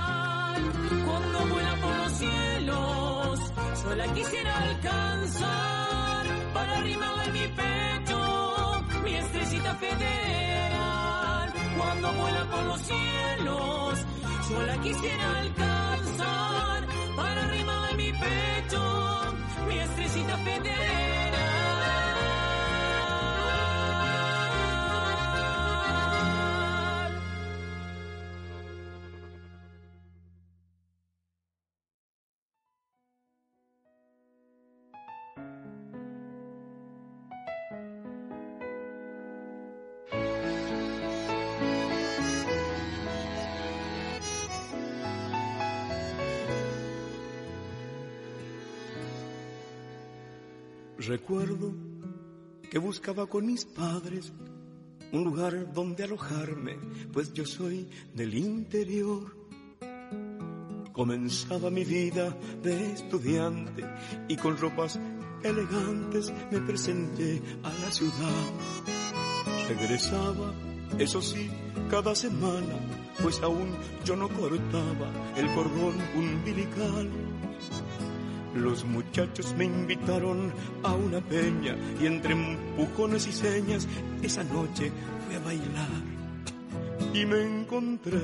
[1.06, 3.40] Cuando vuela por los cielos,
[3.82, 11.54] sola quisiera alcanzar para arriba de mi pecho mi estrellita federal.
[11.78, 14.06] Cuando vuela por los cielos,
[14.50, 19.34] sola quisiera alcanzar para arriba de mi pecho
[19.68, 21.75] mi estrellita federal.
[51.08, 51.72] Recuerdo
[52.72, 54.34] que buscaba con mis padres
[55.12, 56.78] un lugar donde alojarme,
[57.14, 59.38] pues yo soy del interior.
[60.94, 63.84] Comenzaba mi vida de estudiante
[64.28, 65.00] y con ropas
[65.44, 68.46] elegantes me presenté a la ciudad.
[69.68, 70.54] Regresaba,
[70.98, 71.52] eso sí,
[71.92, 72.80] cada semana,
[73.22, 77.25] pues aún yo no cortaba el cordón umbilical.
[78.56, 80.52] Los muchachos me invitaron
[80.84, 83.88] a una peña y entre empujones y señas
[84.24, 84.92] esa noche
[85.26, 86.04] fui a bailar.
[87.14, 88.20] Y me encontré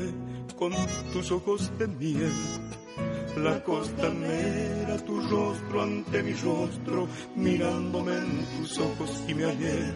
[0.57, 0.73] con
[1.13, 2.31] tus ojos de miel,
[3.37, 9.93] la costanera, tu rostro ante mi rostro, mirándome en tus ojos y me hallé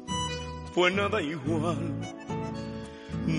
[0.74, 2.21] fue nada igual.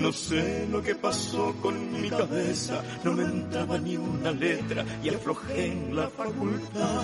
[0.01, 5.09] No sé lo que pasó con mi cabeza, no me entraba ni una letra y
[5.09, 7.03] aflojé en la facultad.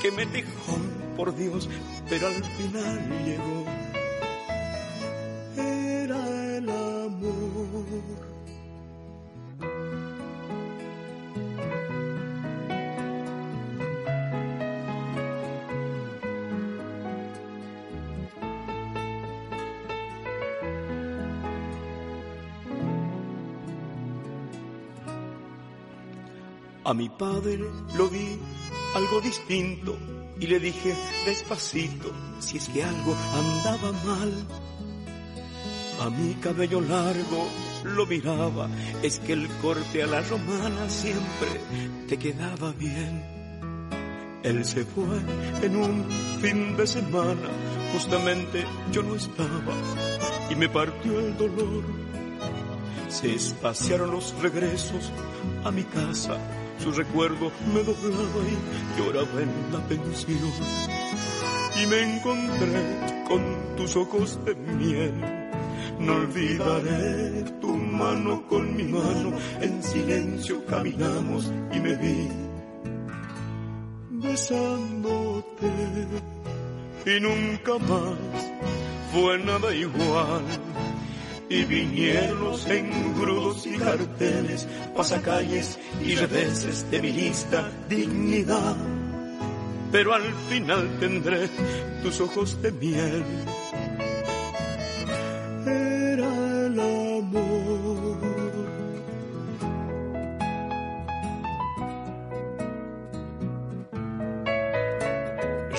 [0.00, 0.76] Que me dejó,
[1.16, 1.68] por Dios,
[2.08, 3.81] pero al final llegó.
[26.92, 27.58] A mi padre
[27.96, 28.38] lo vi
[28.94, 29.96] algo distinto
[30.38, 34.46] y le dije despacito si es que algo andaba mal.
[36.02, 37.48] A mi cabello largo
[37.84, 38.68] lo miraba,
[39.02, 41.48] es que el corte a la romana siempre
[42.08, 43.24] te quedaba bien.
[44.42, 45.16] Él se fue
[45.62, 46.04] en un
[46.42, 47.48] fin de semana,
[47.94, 49.74] justamente yo no estaba
[50.50, 51.84] y me partió el dolor
[53.08, 55.12] se espaciaron los regresos
[55.64, 56.38] a mi casa.
[56.82, 60.52] Su recuerdo me doblaba y lloraba en la pensión.
[61.80, 63.40] Y me encontré con
[63.76, 65.14] tus ojos de miel.
[66.00, 69.32] No olvidaré tu mano con mi mano.
[69.60, 72.28] En silencio caminamos y me vi
[74.10, 75.70] besándote.
[77.06, 78.18] Y nunca más
[79.12, 80.42] fue nada igual
[81.52, 88.76] y vinieron los engrudos y carteles, pasacalles y reveses de mi lista dignidad.
[89.90, 91.50] Pero al final tendré
[92.02, 93.22] tus ojos de miel.
[95.66, 98.18] Era el amor.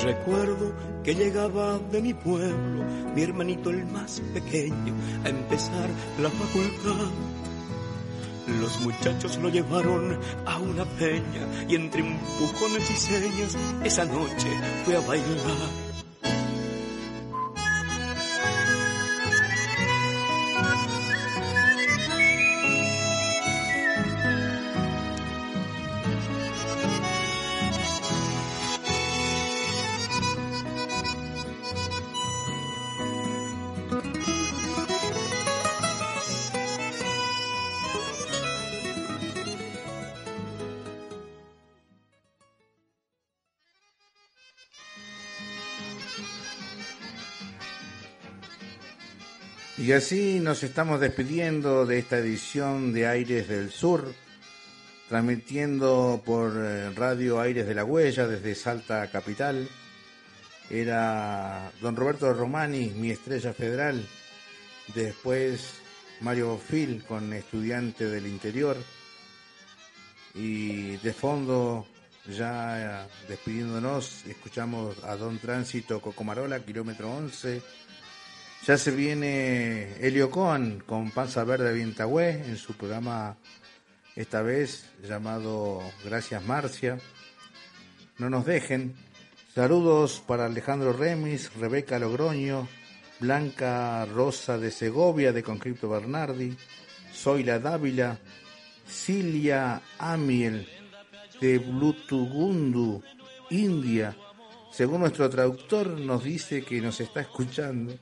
[0.03, 2.83] Recuerdo que llegaba de mi pueblo,
[3.13, 4.93] mi hermanito el más pequeño,
[5.25, 5.89] a empezar
[6.21, 7.11] la facultad.
[8.59, 14.47] Los muchachos lo llevaron a una peña y entre empujones y señas esa noche
[14.85, 15.82] fue a bailar.
[49.93, 54.11] Y así nos estamos despidiendo de esta edición de Aires del Sur,
[55.07, 59.69] transmitiendo por eh, Radio Aires de la Huella desde Salta Capital.
[60.67, 64.03] Era don Roberto Romani, mi estrella federal.
[64.95, 65.75] Después
[66.21, 68.77] Mario Fil con Estudiante del Interior.
[70.33, 71.85] Y de fondo,
[72.35, 77.82] ya despidiéndonos, escuchamos a Don Tránsito Cocomarola, kilómetro 11
[78.65, 83.35] ya se viene Helio Cohen con Panza Verde Vientagüe en su programa,
[84.15, 86.97] esta vez llamado Gracias Marcia.
[88.17, 88.95] No nos dejen.
[89.53, 92.67] Saludos para Alejandro Remis, Rebeca Logroño,
[93.19, 96.55] Blanca Rosa de Segovia de Concripto Bernardi,
[97.13, 98.17] Zoila Dávila,
[98.87, 100.67] Cilia Amiel
[101.41, 103.03] de Blutugundu,
[103.49, 104.15] India.
[104.71, 107.93] Según nuestro traductor nos dice que nos está escuchando.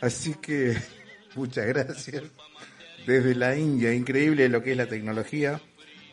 [0.00, 0.76] Así que
[1.34, 2.22] muchas gracias.
[3.06, 5.60] Desde la India, increíble lo que es la tecnología.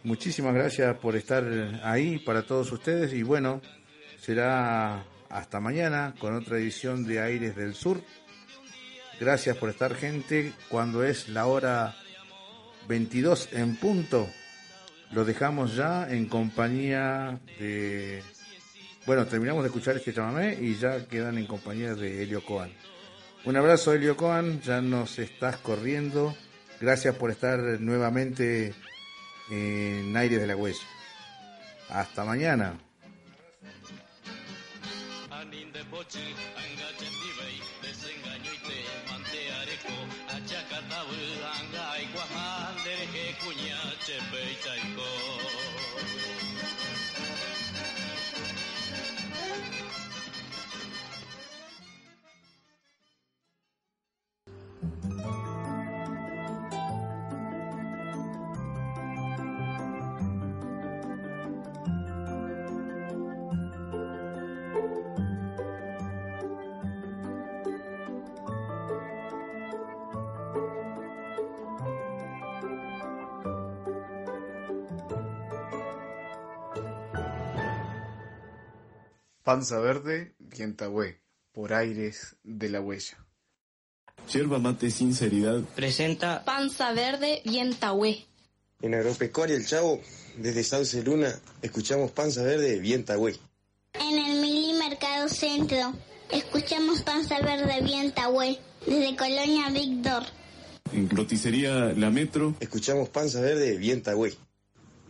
[0.04, 1.44] Muchísimas gracias por estar
[1.84, 3.62] ahí para todos ustedes y bueno,
[4.20, 8.02] será hasta mañana con otra edición de Aires del Sur.
[9.20, 10.54] Gracias por estar gente.
[10.70, 11.96] Cuando es la hora
[12.88, 14.28] 22 en punto,
[15.12, 18.22] lo dejamos ya en compañía de...
[19.06, 22.72] Bueno, terminamos de escuchar este chamamé y ya quedan en compañía de Helio Coan.
[23.46, 26.34] Un abrazo, Elio Coan, ya nos estás corriendo.
[26.80, 28.74] Gracias por estar nuevamente
[29.50, 30.80] en Aires de la Huella.
[31.89, 32.80] Hasta mañana.
[79.54, 83.24] Panza Verde, Vientagüe, por aires de la huella.
[84.34, 85.62] Yerba mate sinceridad.
[85.76, 88.26] Presenta Panza Verde, Vientagüe.
[88.82, 90.01] En Agropecuaria El Chavo,
[90.39, 93.36] desde Sauce Luna, escuchamos Panza Verde, Vientagüe.
[93.93, 95.93] En el Mili Mercado Centro,
[96.32, 100.24] escuchamos Panza Verde, Vientagüe, desde Colonia Víctor.
[100.91, 104.34] En Roticería La Metro, escuchamos Panza Verde, Vientagüe.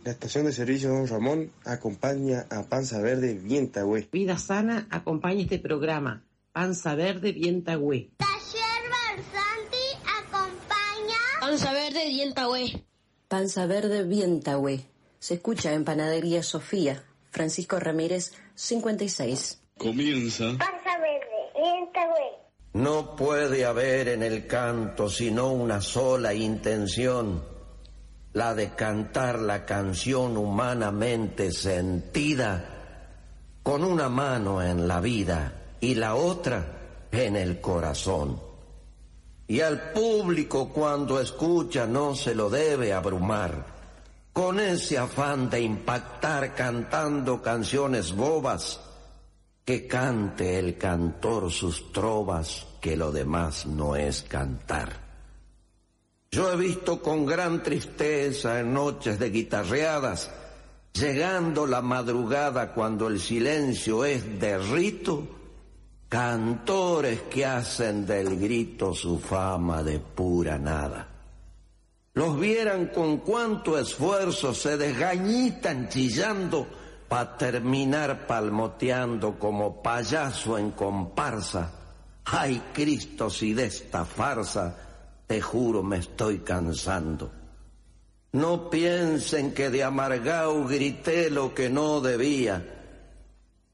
[0.04, 4.06] La estación de servicio Don Ramón acompaña a Panza Verde Vientagüe.
[4.12, 6.22] Vida Sana acompaña este programa.
[6.52, 8.10] Panza Verde Vientagüe.
[8.18, 9.86] Taller Barsanti
[10.20, 11.16] acompaña.
[11.40, 12.84] Panza Verde Vientagüe.
[13.28, 14.84] Panza Verde Vientagüe.
[15.20, 17.02] Se escucha en Panadería Sofía.
[17.30, 19.62] Francisco Ramírez, 56.
[19.78, 20.44] Comienza.
[20.58, 22.44] Panza Verde Vientagüe.
[22.74, 27.53] No puede haber en el canto sino una sola intención,
[28.34, 32.64] la de cantar la canción humanamente sentida
[33.62, 36.66] con una mano en la vida y la otra
[37.12, 38.40] en el corazón.
[39.46, 43.72] Y al público cuando escucha no se lo debe abrumar
[44.32, 48.80] con ese afán de impactar cantando canciones bobas,
[49.64, 55.03] que cante el cantor sus trovas, que lo demás no es cantar.
[56.34, 60.30] Yo he visto con gran tristeza en noches de guitarreadas,
[60.92, 65.28] llegando la madrugada cuando el silencio es de rito,
[66.08, 71.14] cantores que hacen del grito su fama de pura nada
[72.14, 76.66] los vieran con cuánto esfuerzo se desgañitan chillando
[77.08, 81.72] para terminar palmoteando como payaso en comparsa.
[82.24, 84.76] Ay, Cristo, si de esta farsa,
[85.26, 87.30] te juro me estoy cansando.
[88.32, 92.62] No piensen que de amargao grité lo que no debía.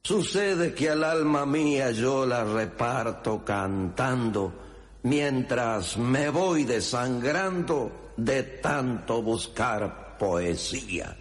[0.03, 4.53] Sucede que al alma mía yo la reparto cantando,
[5.03, 11.17] mientras me voy desangrando de tanto buscar poesía.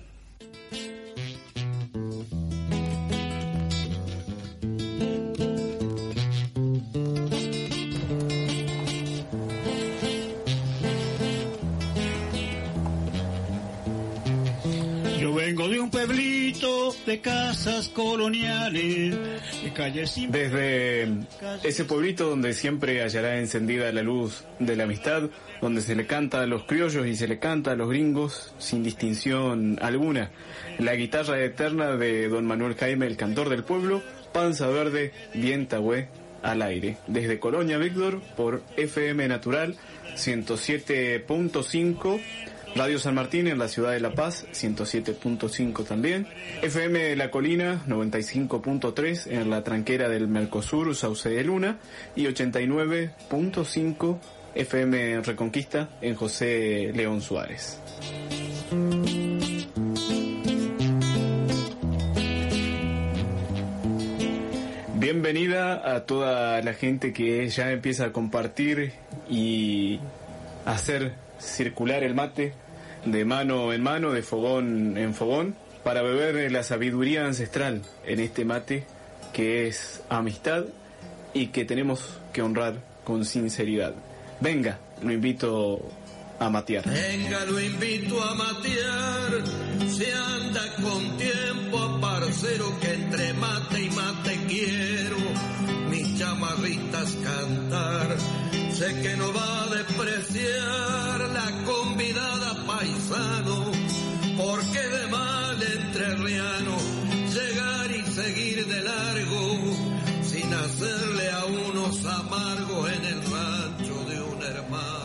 [17.09, 19.17] De casas coloniales,
[19.63, 20.31] de calles sin...
[20.31, 21.07] Desde
[21.63, 25.23] ese pueblito donde siempre hallará encendida la luz de la amistad,
[25.59, 28.83] donde se le canta a los criollos y se le canta a los gringos sin
[28.83, 30.29] distinción alguna.
[30.77, 36.09] La guitarra eterna de don Manuel Jaime, el cantor del pueblo, Panza Verde, Vientahue,
[36.43, 36.97] al aire.
[37.07, 39.75] Desde Colonia Víctor por FM Natural
[40.15, 42.21] 107.5.
[42.75, 46.27] Radio San Martín en la ciudad de La Paz, 107.5 también.
[46.61, 51.79] FM La Colina, 95.3 en la tranquera del Mercosur, Sauce de Luna.
[52.15, 54.19] Y 89.5
[54.55, 57.79] FM Reconquista en José León Suárez.
[64.95, 68.93] Bienvenida a toda la gente que ya empieza a compartir
[69.29, 69.99] y
[70.65, 72.53] hacer circular el mate
[73.05, 78.45] de mano en mano, de fogón en fogón, para beber la sabiduría ancestral en este
[78.45, 78.85] mate
[79.33, 80.65] que es amistad
[81.33, 83.93] y que tenemos que honrar con sinceridad.
[84.41, 85.79] Venga, lo invito
[86.39, 86.85] a matear.
[86.85, 89.43] Venga, lo invito a matear.
[89.89, 95.17] Se anda con tiempo, parcero, que entre mate y mate quiero
[95.89, 98.17] mis chamarritas cantar.
[98.71, 100.88] Sé que no va a despreciar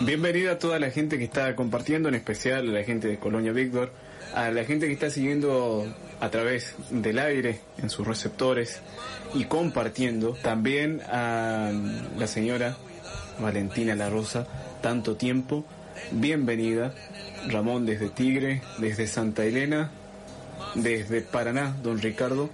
[0.01, 3.53] Bienvenida a toda la gente que está compartiendo, en especial a la gente de Colonia
[3.53, 3.93] Víctor,
[4.35, 5.87] a la gente que está siguiendo
[6.21, 8.81] a través del aire en sus receptores
[9.35, 11.71] y compartiendo, también a
[12.19, 12.77] la señora
[13.41, 14.47] Valentina La Rosa,
[14.83, 15.65] tanto tiempo,
[16.13, 16.95] bienvenida,
[17.49, 19.91] Ramón desde Tigre, desde Santa Elena,
[20.75, 22.51] desde Paraná, don Ricardo,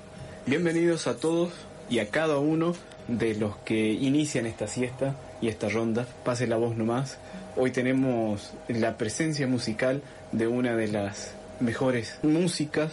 [0.47, 1.53] bienvenidos a todos
[1.89, 2.75] y a cada uno
[3.09, 6.07] de los que inician esta siesta y esta ronda.
[6.25, 7.19] Pase la voz nomás.
[7.57, 12.93] Hoy tenemos la presencia musical de una de las mejores músicas,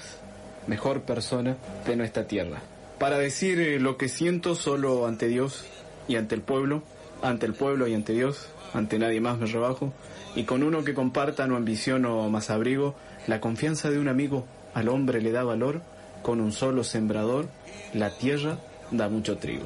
[0.65, 2.61] mejor persona de nuestra tierra.
[2.99, 5.65] Para decir eh, lo que siento solo ante Dios
[6.07, 6.81] y ante el pueblo,
[7.21, 9.93] ante el pueblo y ante Dios, ante nadie más me rebajo,
[10.37, 12.93] y con uno que comparta no ambiciono más abrigo,
[13.25, 15.81] la confianza de un amigo al hombre le da valor,
[16.21, 17.49] con un solo sembrador,
[17.95, 18.59] la tierra
[18.91, 19.65] da mucho trigo.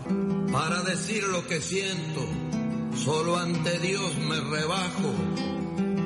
[0.50, 2.22] Para decir lo que siento,
[2.96, 5.14] solo ante Dios me rebajo.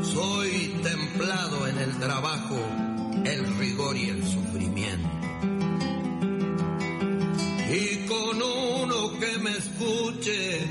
[0.02, 2.58] Soy templado en el trabajo,
[3.24, 5.10] el rigor y el sufrimiento.
[7.72, 10.68] Y con uno que me escuche,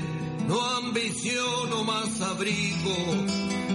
[0.47, 2.95] no ambiciono más abrigo.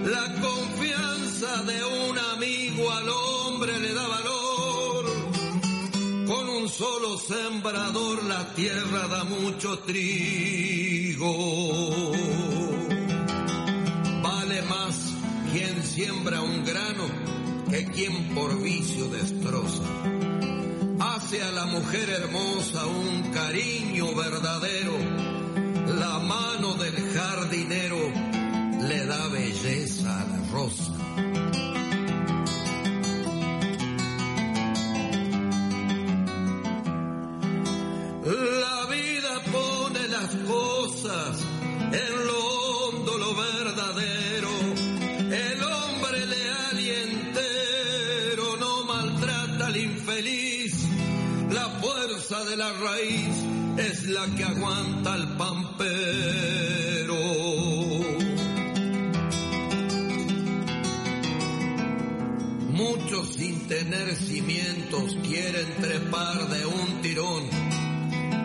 [0.05, 5.05] La confianza de un amigo al hombre le da valor.
[6.27, 11.33] Con un solo sembrador la tierra da mucho trigo.
[14.23, 15.15] Vale más
[15.53, 17.05] quien siembra un grano
[17.71, 19.85] que quien por vicio destroza.
[21.01, 25.30] Hace a la mujer hermosa un cariño verdadero.
[26.01, 28.11] La mano del jardinero
[28.89, 30.93] le da belleza a la rosa.
[38.65, 41.37] La vida pone las cosas
[41.93, 44.53] en lo hondo, lo verdadero.
[45.49, 50.73] El hombre leal y entero no maltrata al infeliz.
[51.51, 53.40] La fuerza de la raíz
[53.79, 57.15] es la que aguanta al pampero.
[62.71, 67.45] Muchos sin tener cimientos quieren trepar de un tirón.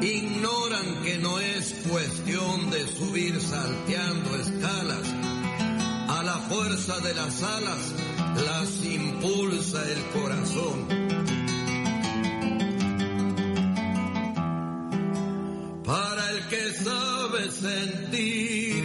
[0.01, 5.07] Ignoran que no es cuestión de subir salteando escalas.
[6.09, 7.93] A la fuerza de las alas
[8.45, 11.04] las impulsa el corazón.
[16.83, 18.83] Sabe sentir,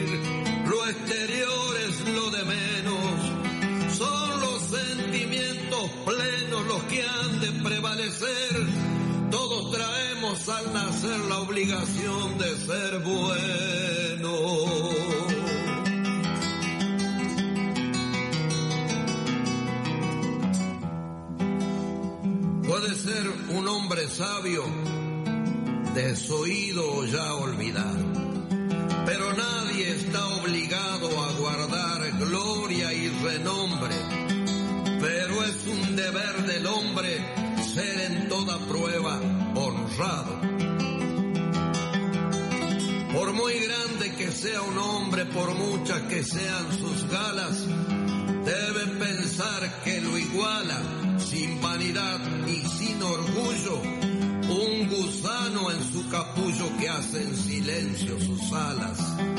[0.67, 3.97] lo exterior es lo de menos.
[3.97, 8.67] Son los sentimientos plenos los que han de prevalecer.
[9.31, 14.11] Todos traemos al nacer la obligación de ser buenos.
[22.67, 24.65] Puede ser un hombre sabio,
[25.95, 27.35] desoído ya
[58.01, 59.30] silencio sus alas.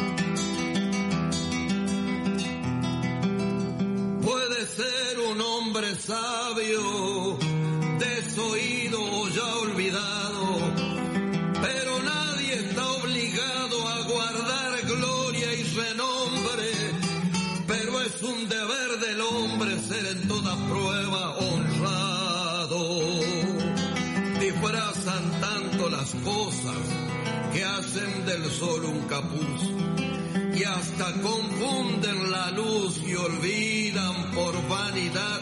[30.55, 35.41] Y hasta confunden la luz y olvidan por vanidad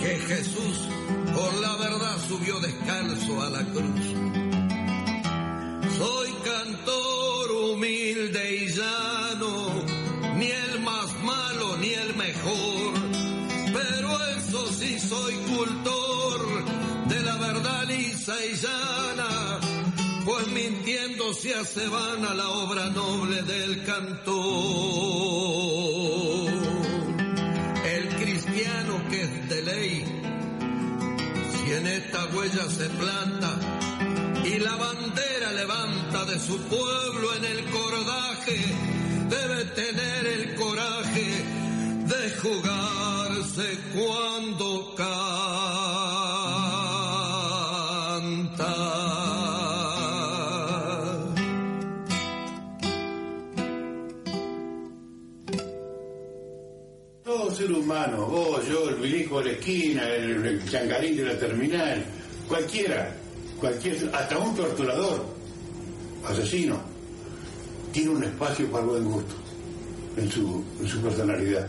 [0.00, 0.88] que Jesús
[1.34, 4.06] por la verdad subió descalzo a la cruz.
[5.98, 9.84] Soy cantor humilde y llano,
[10.36, 12.94] ni el más malo ni el mejor,
[13.72, 16.64] pero eso sí soy cultor
[17.08, 19.07] de la verdad lisa y llana,
[21.28, 24.34] mintiendo se hace vana la obra noble del cantor.
[27.84, 30.04] El cristiano que es de ley,
[31.50, 33.58] si en esta huella se planta
[34.44, 38.58] y la bandera levanta de su pueblo en el cordaje,
[39.28, 41.44] debe tener el coraje
[42.06, 46.37] de jugarse cuando canta.
[57.88, 62.04] Humano, vos, yo, el milico de la esquina, el, el changarín de la terminal,
[62.46, 63.16] cualquiera,
[63.58, 65.24] cualquier, hasta un torturador,
[66.28, 66.78] asesino,
[67.90, 69.34] tiene un espacio para el buen gusto
[70.18, 71.66] en su, en su personalidad.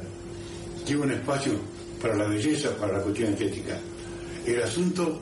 [0.86, 1.54] Tiene un espacio
[2.02, 3.80] para la belleza, para la cuestión estética.
[4.46, 5.22] El asunto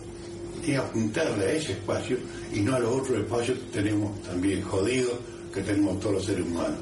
[0.66, 2.18] es apuntarle a ese espacio
[2.52, 5.14] y no a los otros espacios que tenemos también jodidos,
[5.54, 6.80] que tenemos todos los seres humanos.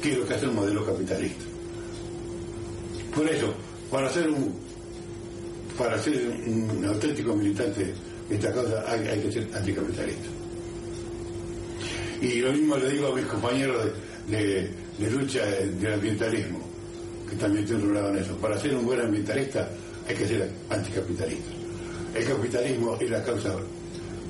[0.00, 1.45] ¿Qué es lo que hace un modelo capitalista?
[3.16, 3.54] Por eso,
[3.90, 4.54] para ser un,
[5.78, 7.94] para ser un auténtico militante
[8.28, 10.28] de esta causa hay, que ser anticapitalista.
[12.20, 13.86] Y lo mismo le digo a mis compañeros
[14.28, 16.58] de, de- lucha del ambientalismo,
[17.28, 18.36] que también estoy enrolado en eso.
[18.36, 19.68] Para ser un buen ambientalista
[20.08, 21.50] hay que ser anticapitalista.
[22.14, 23.54] El capitalismo es la causa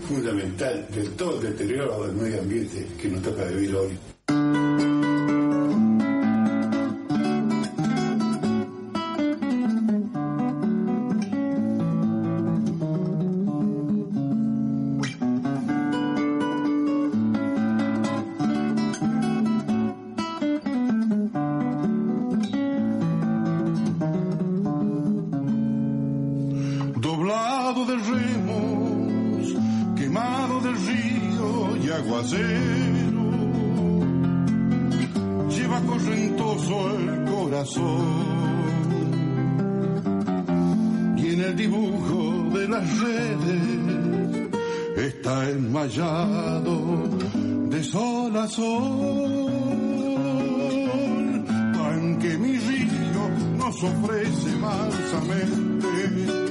[0.09, 4.86] fundamental de todo el deterioro del medio ambiente que nos toca vivir hoy.
[27.87, 29.55] De remos,
[29.97, 33.17] quemado del río y aguacero.
[35.57, 38.27] lleva correntoso el corazón.
[41.17, 44.51] Y en el dibujo de las redes
[44.97, 47.09] está enmayado
[47.71, 49.47] de sol a sol.
[51.75, 56.46] Pan que mi río nos ofrece mansamente,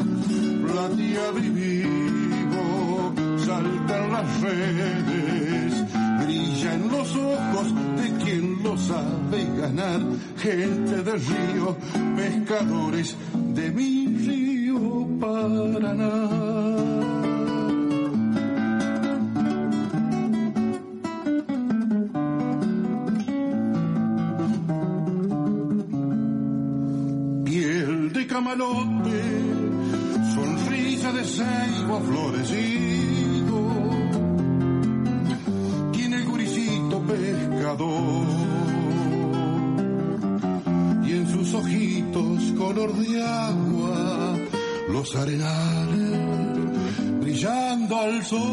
[0.75, 5.73] plateado y vivo, saltan las redes,
[6.21, 10.01] brilla en los ojos de quien lo sabe ganar,
[10.37, 11.77] gente del río,
[12.17, 13.15] pescadores
[13.53, 16.45] de mi río Paraná.
[27.45, 28.11] piel
[32.01, 33.57] florecido,
[35.91, 38.27] tiene el guricito pescador,
[41.03, 44.37] y en sus ojitos color de agua,
[44.89, 46.19] los arenales
[47.21, 48.45] brillando al sol,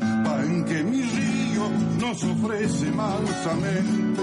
[0.00, 1.68] pan que mi río
[2.00, 4.22] nos ofrece mansamente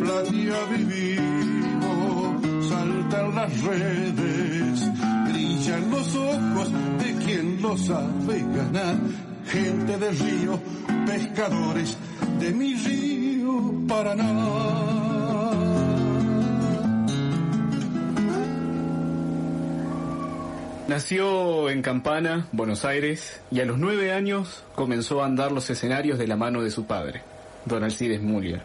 [0.00, 4.21] plateado y vivo, saltan las redes,
[7.74, 8.96] ganar,
[9.46, 10.60] gente del río,
[11.06, 11.96] pescadores
[12.38, 14.58] de mi río Paraná.
[20.86, 26.18] Nació en Campana, Buenos Aires, y a los nueve años comenzó a andar los escenarios
[26.18, 27.22] de la mano de su padre,
[27.64, 28.60] don Alcides Muller,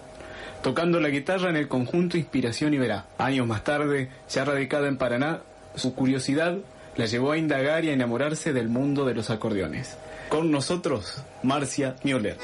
[0.62, 3.06] tocando la guitarra en el conjunto Inspiración y Verá.
[3.18, 5.40] Años más tarde, ya radicada en Paraná,
[5.76, 6.58] su curiosidad
[6.98, 9.98] la llevó a indagar y a enamorarse del mundo de los acordeones.
[10.30, 12.38] Con nosotros, Marcia Müller.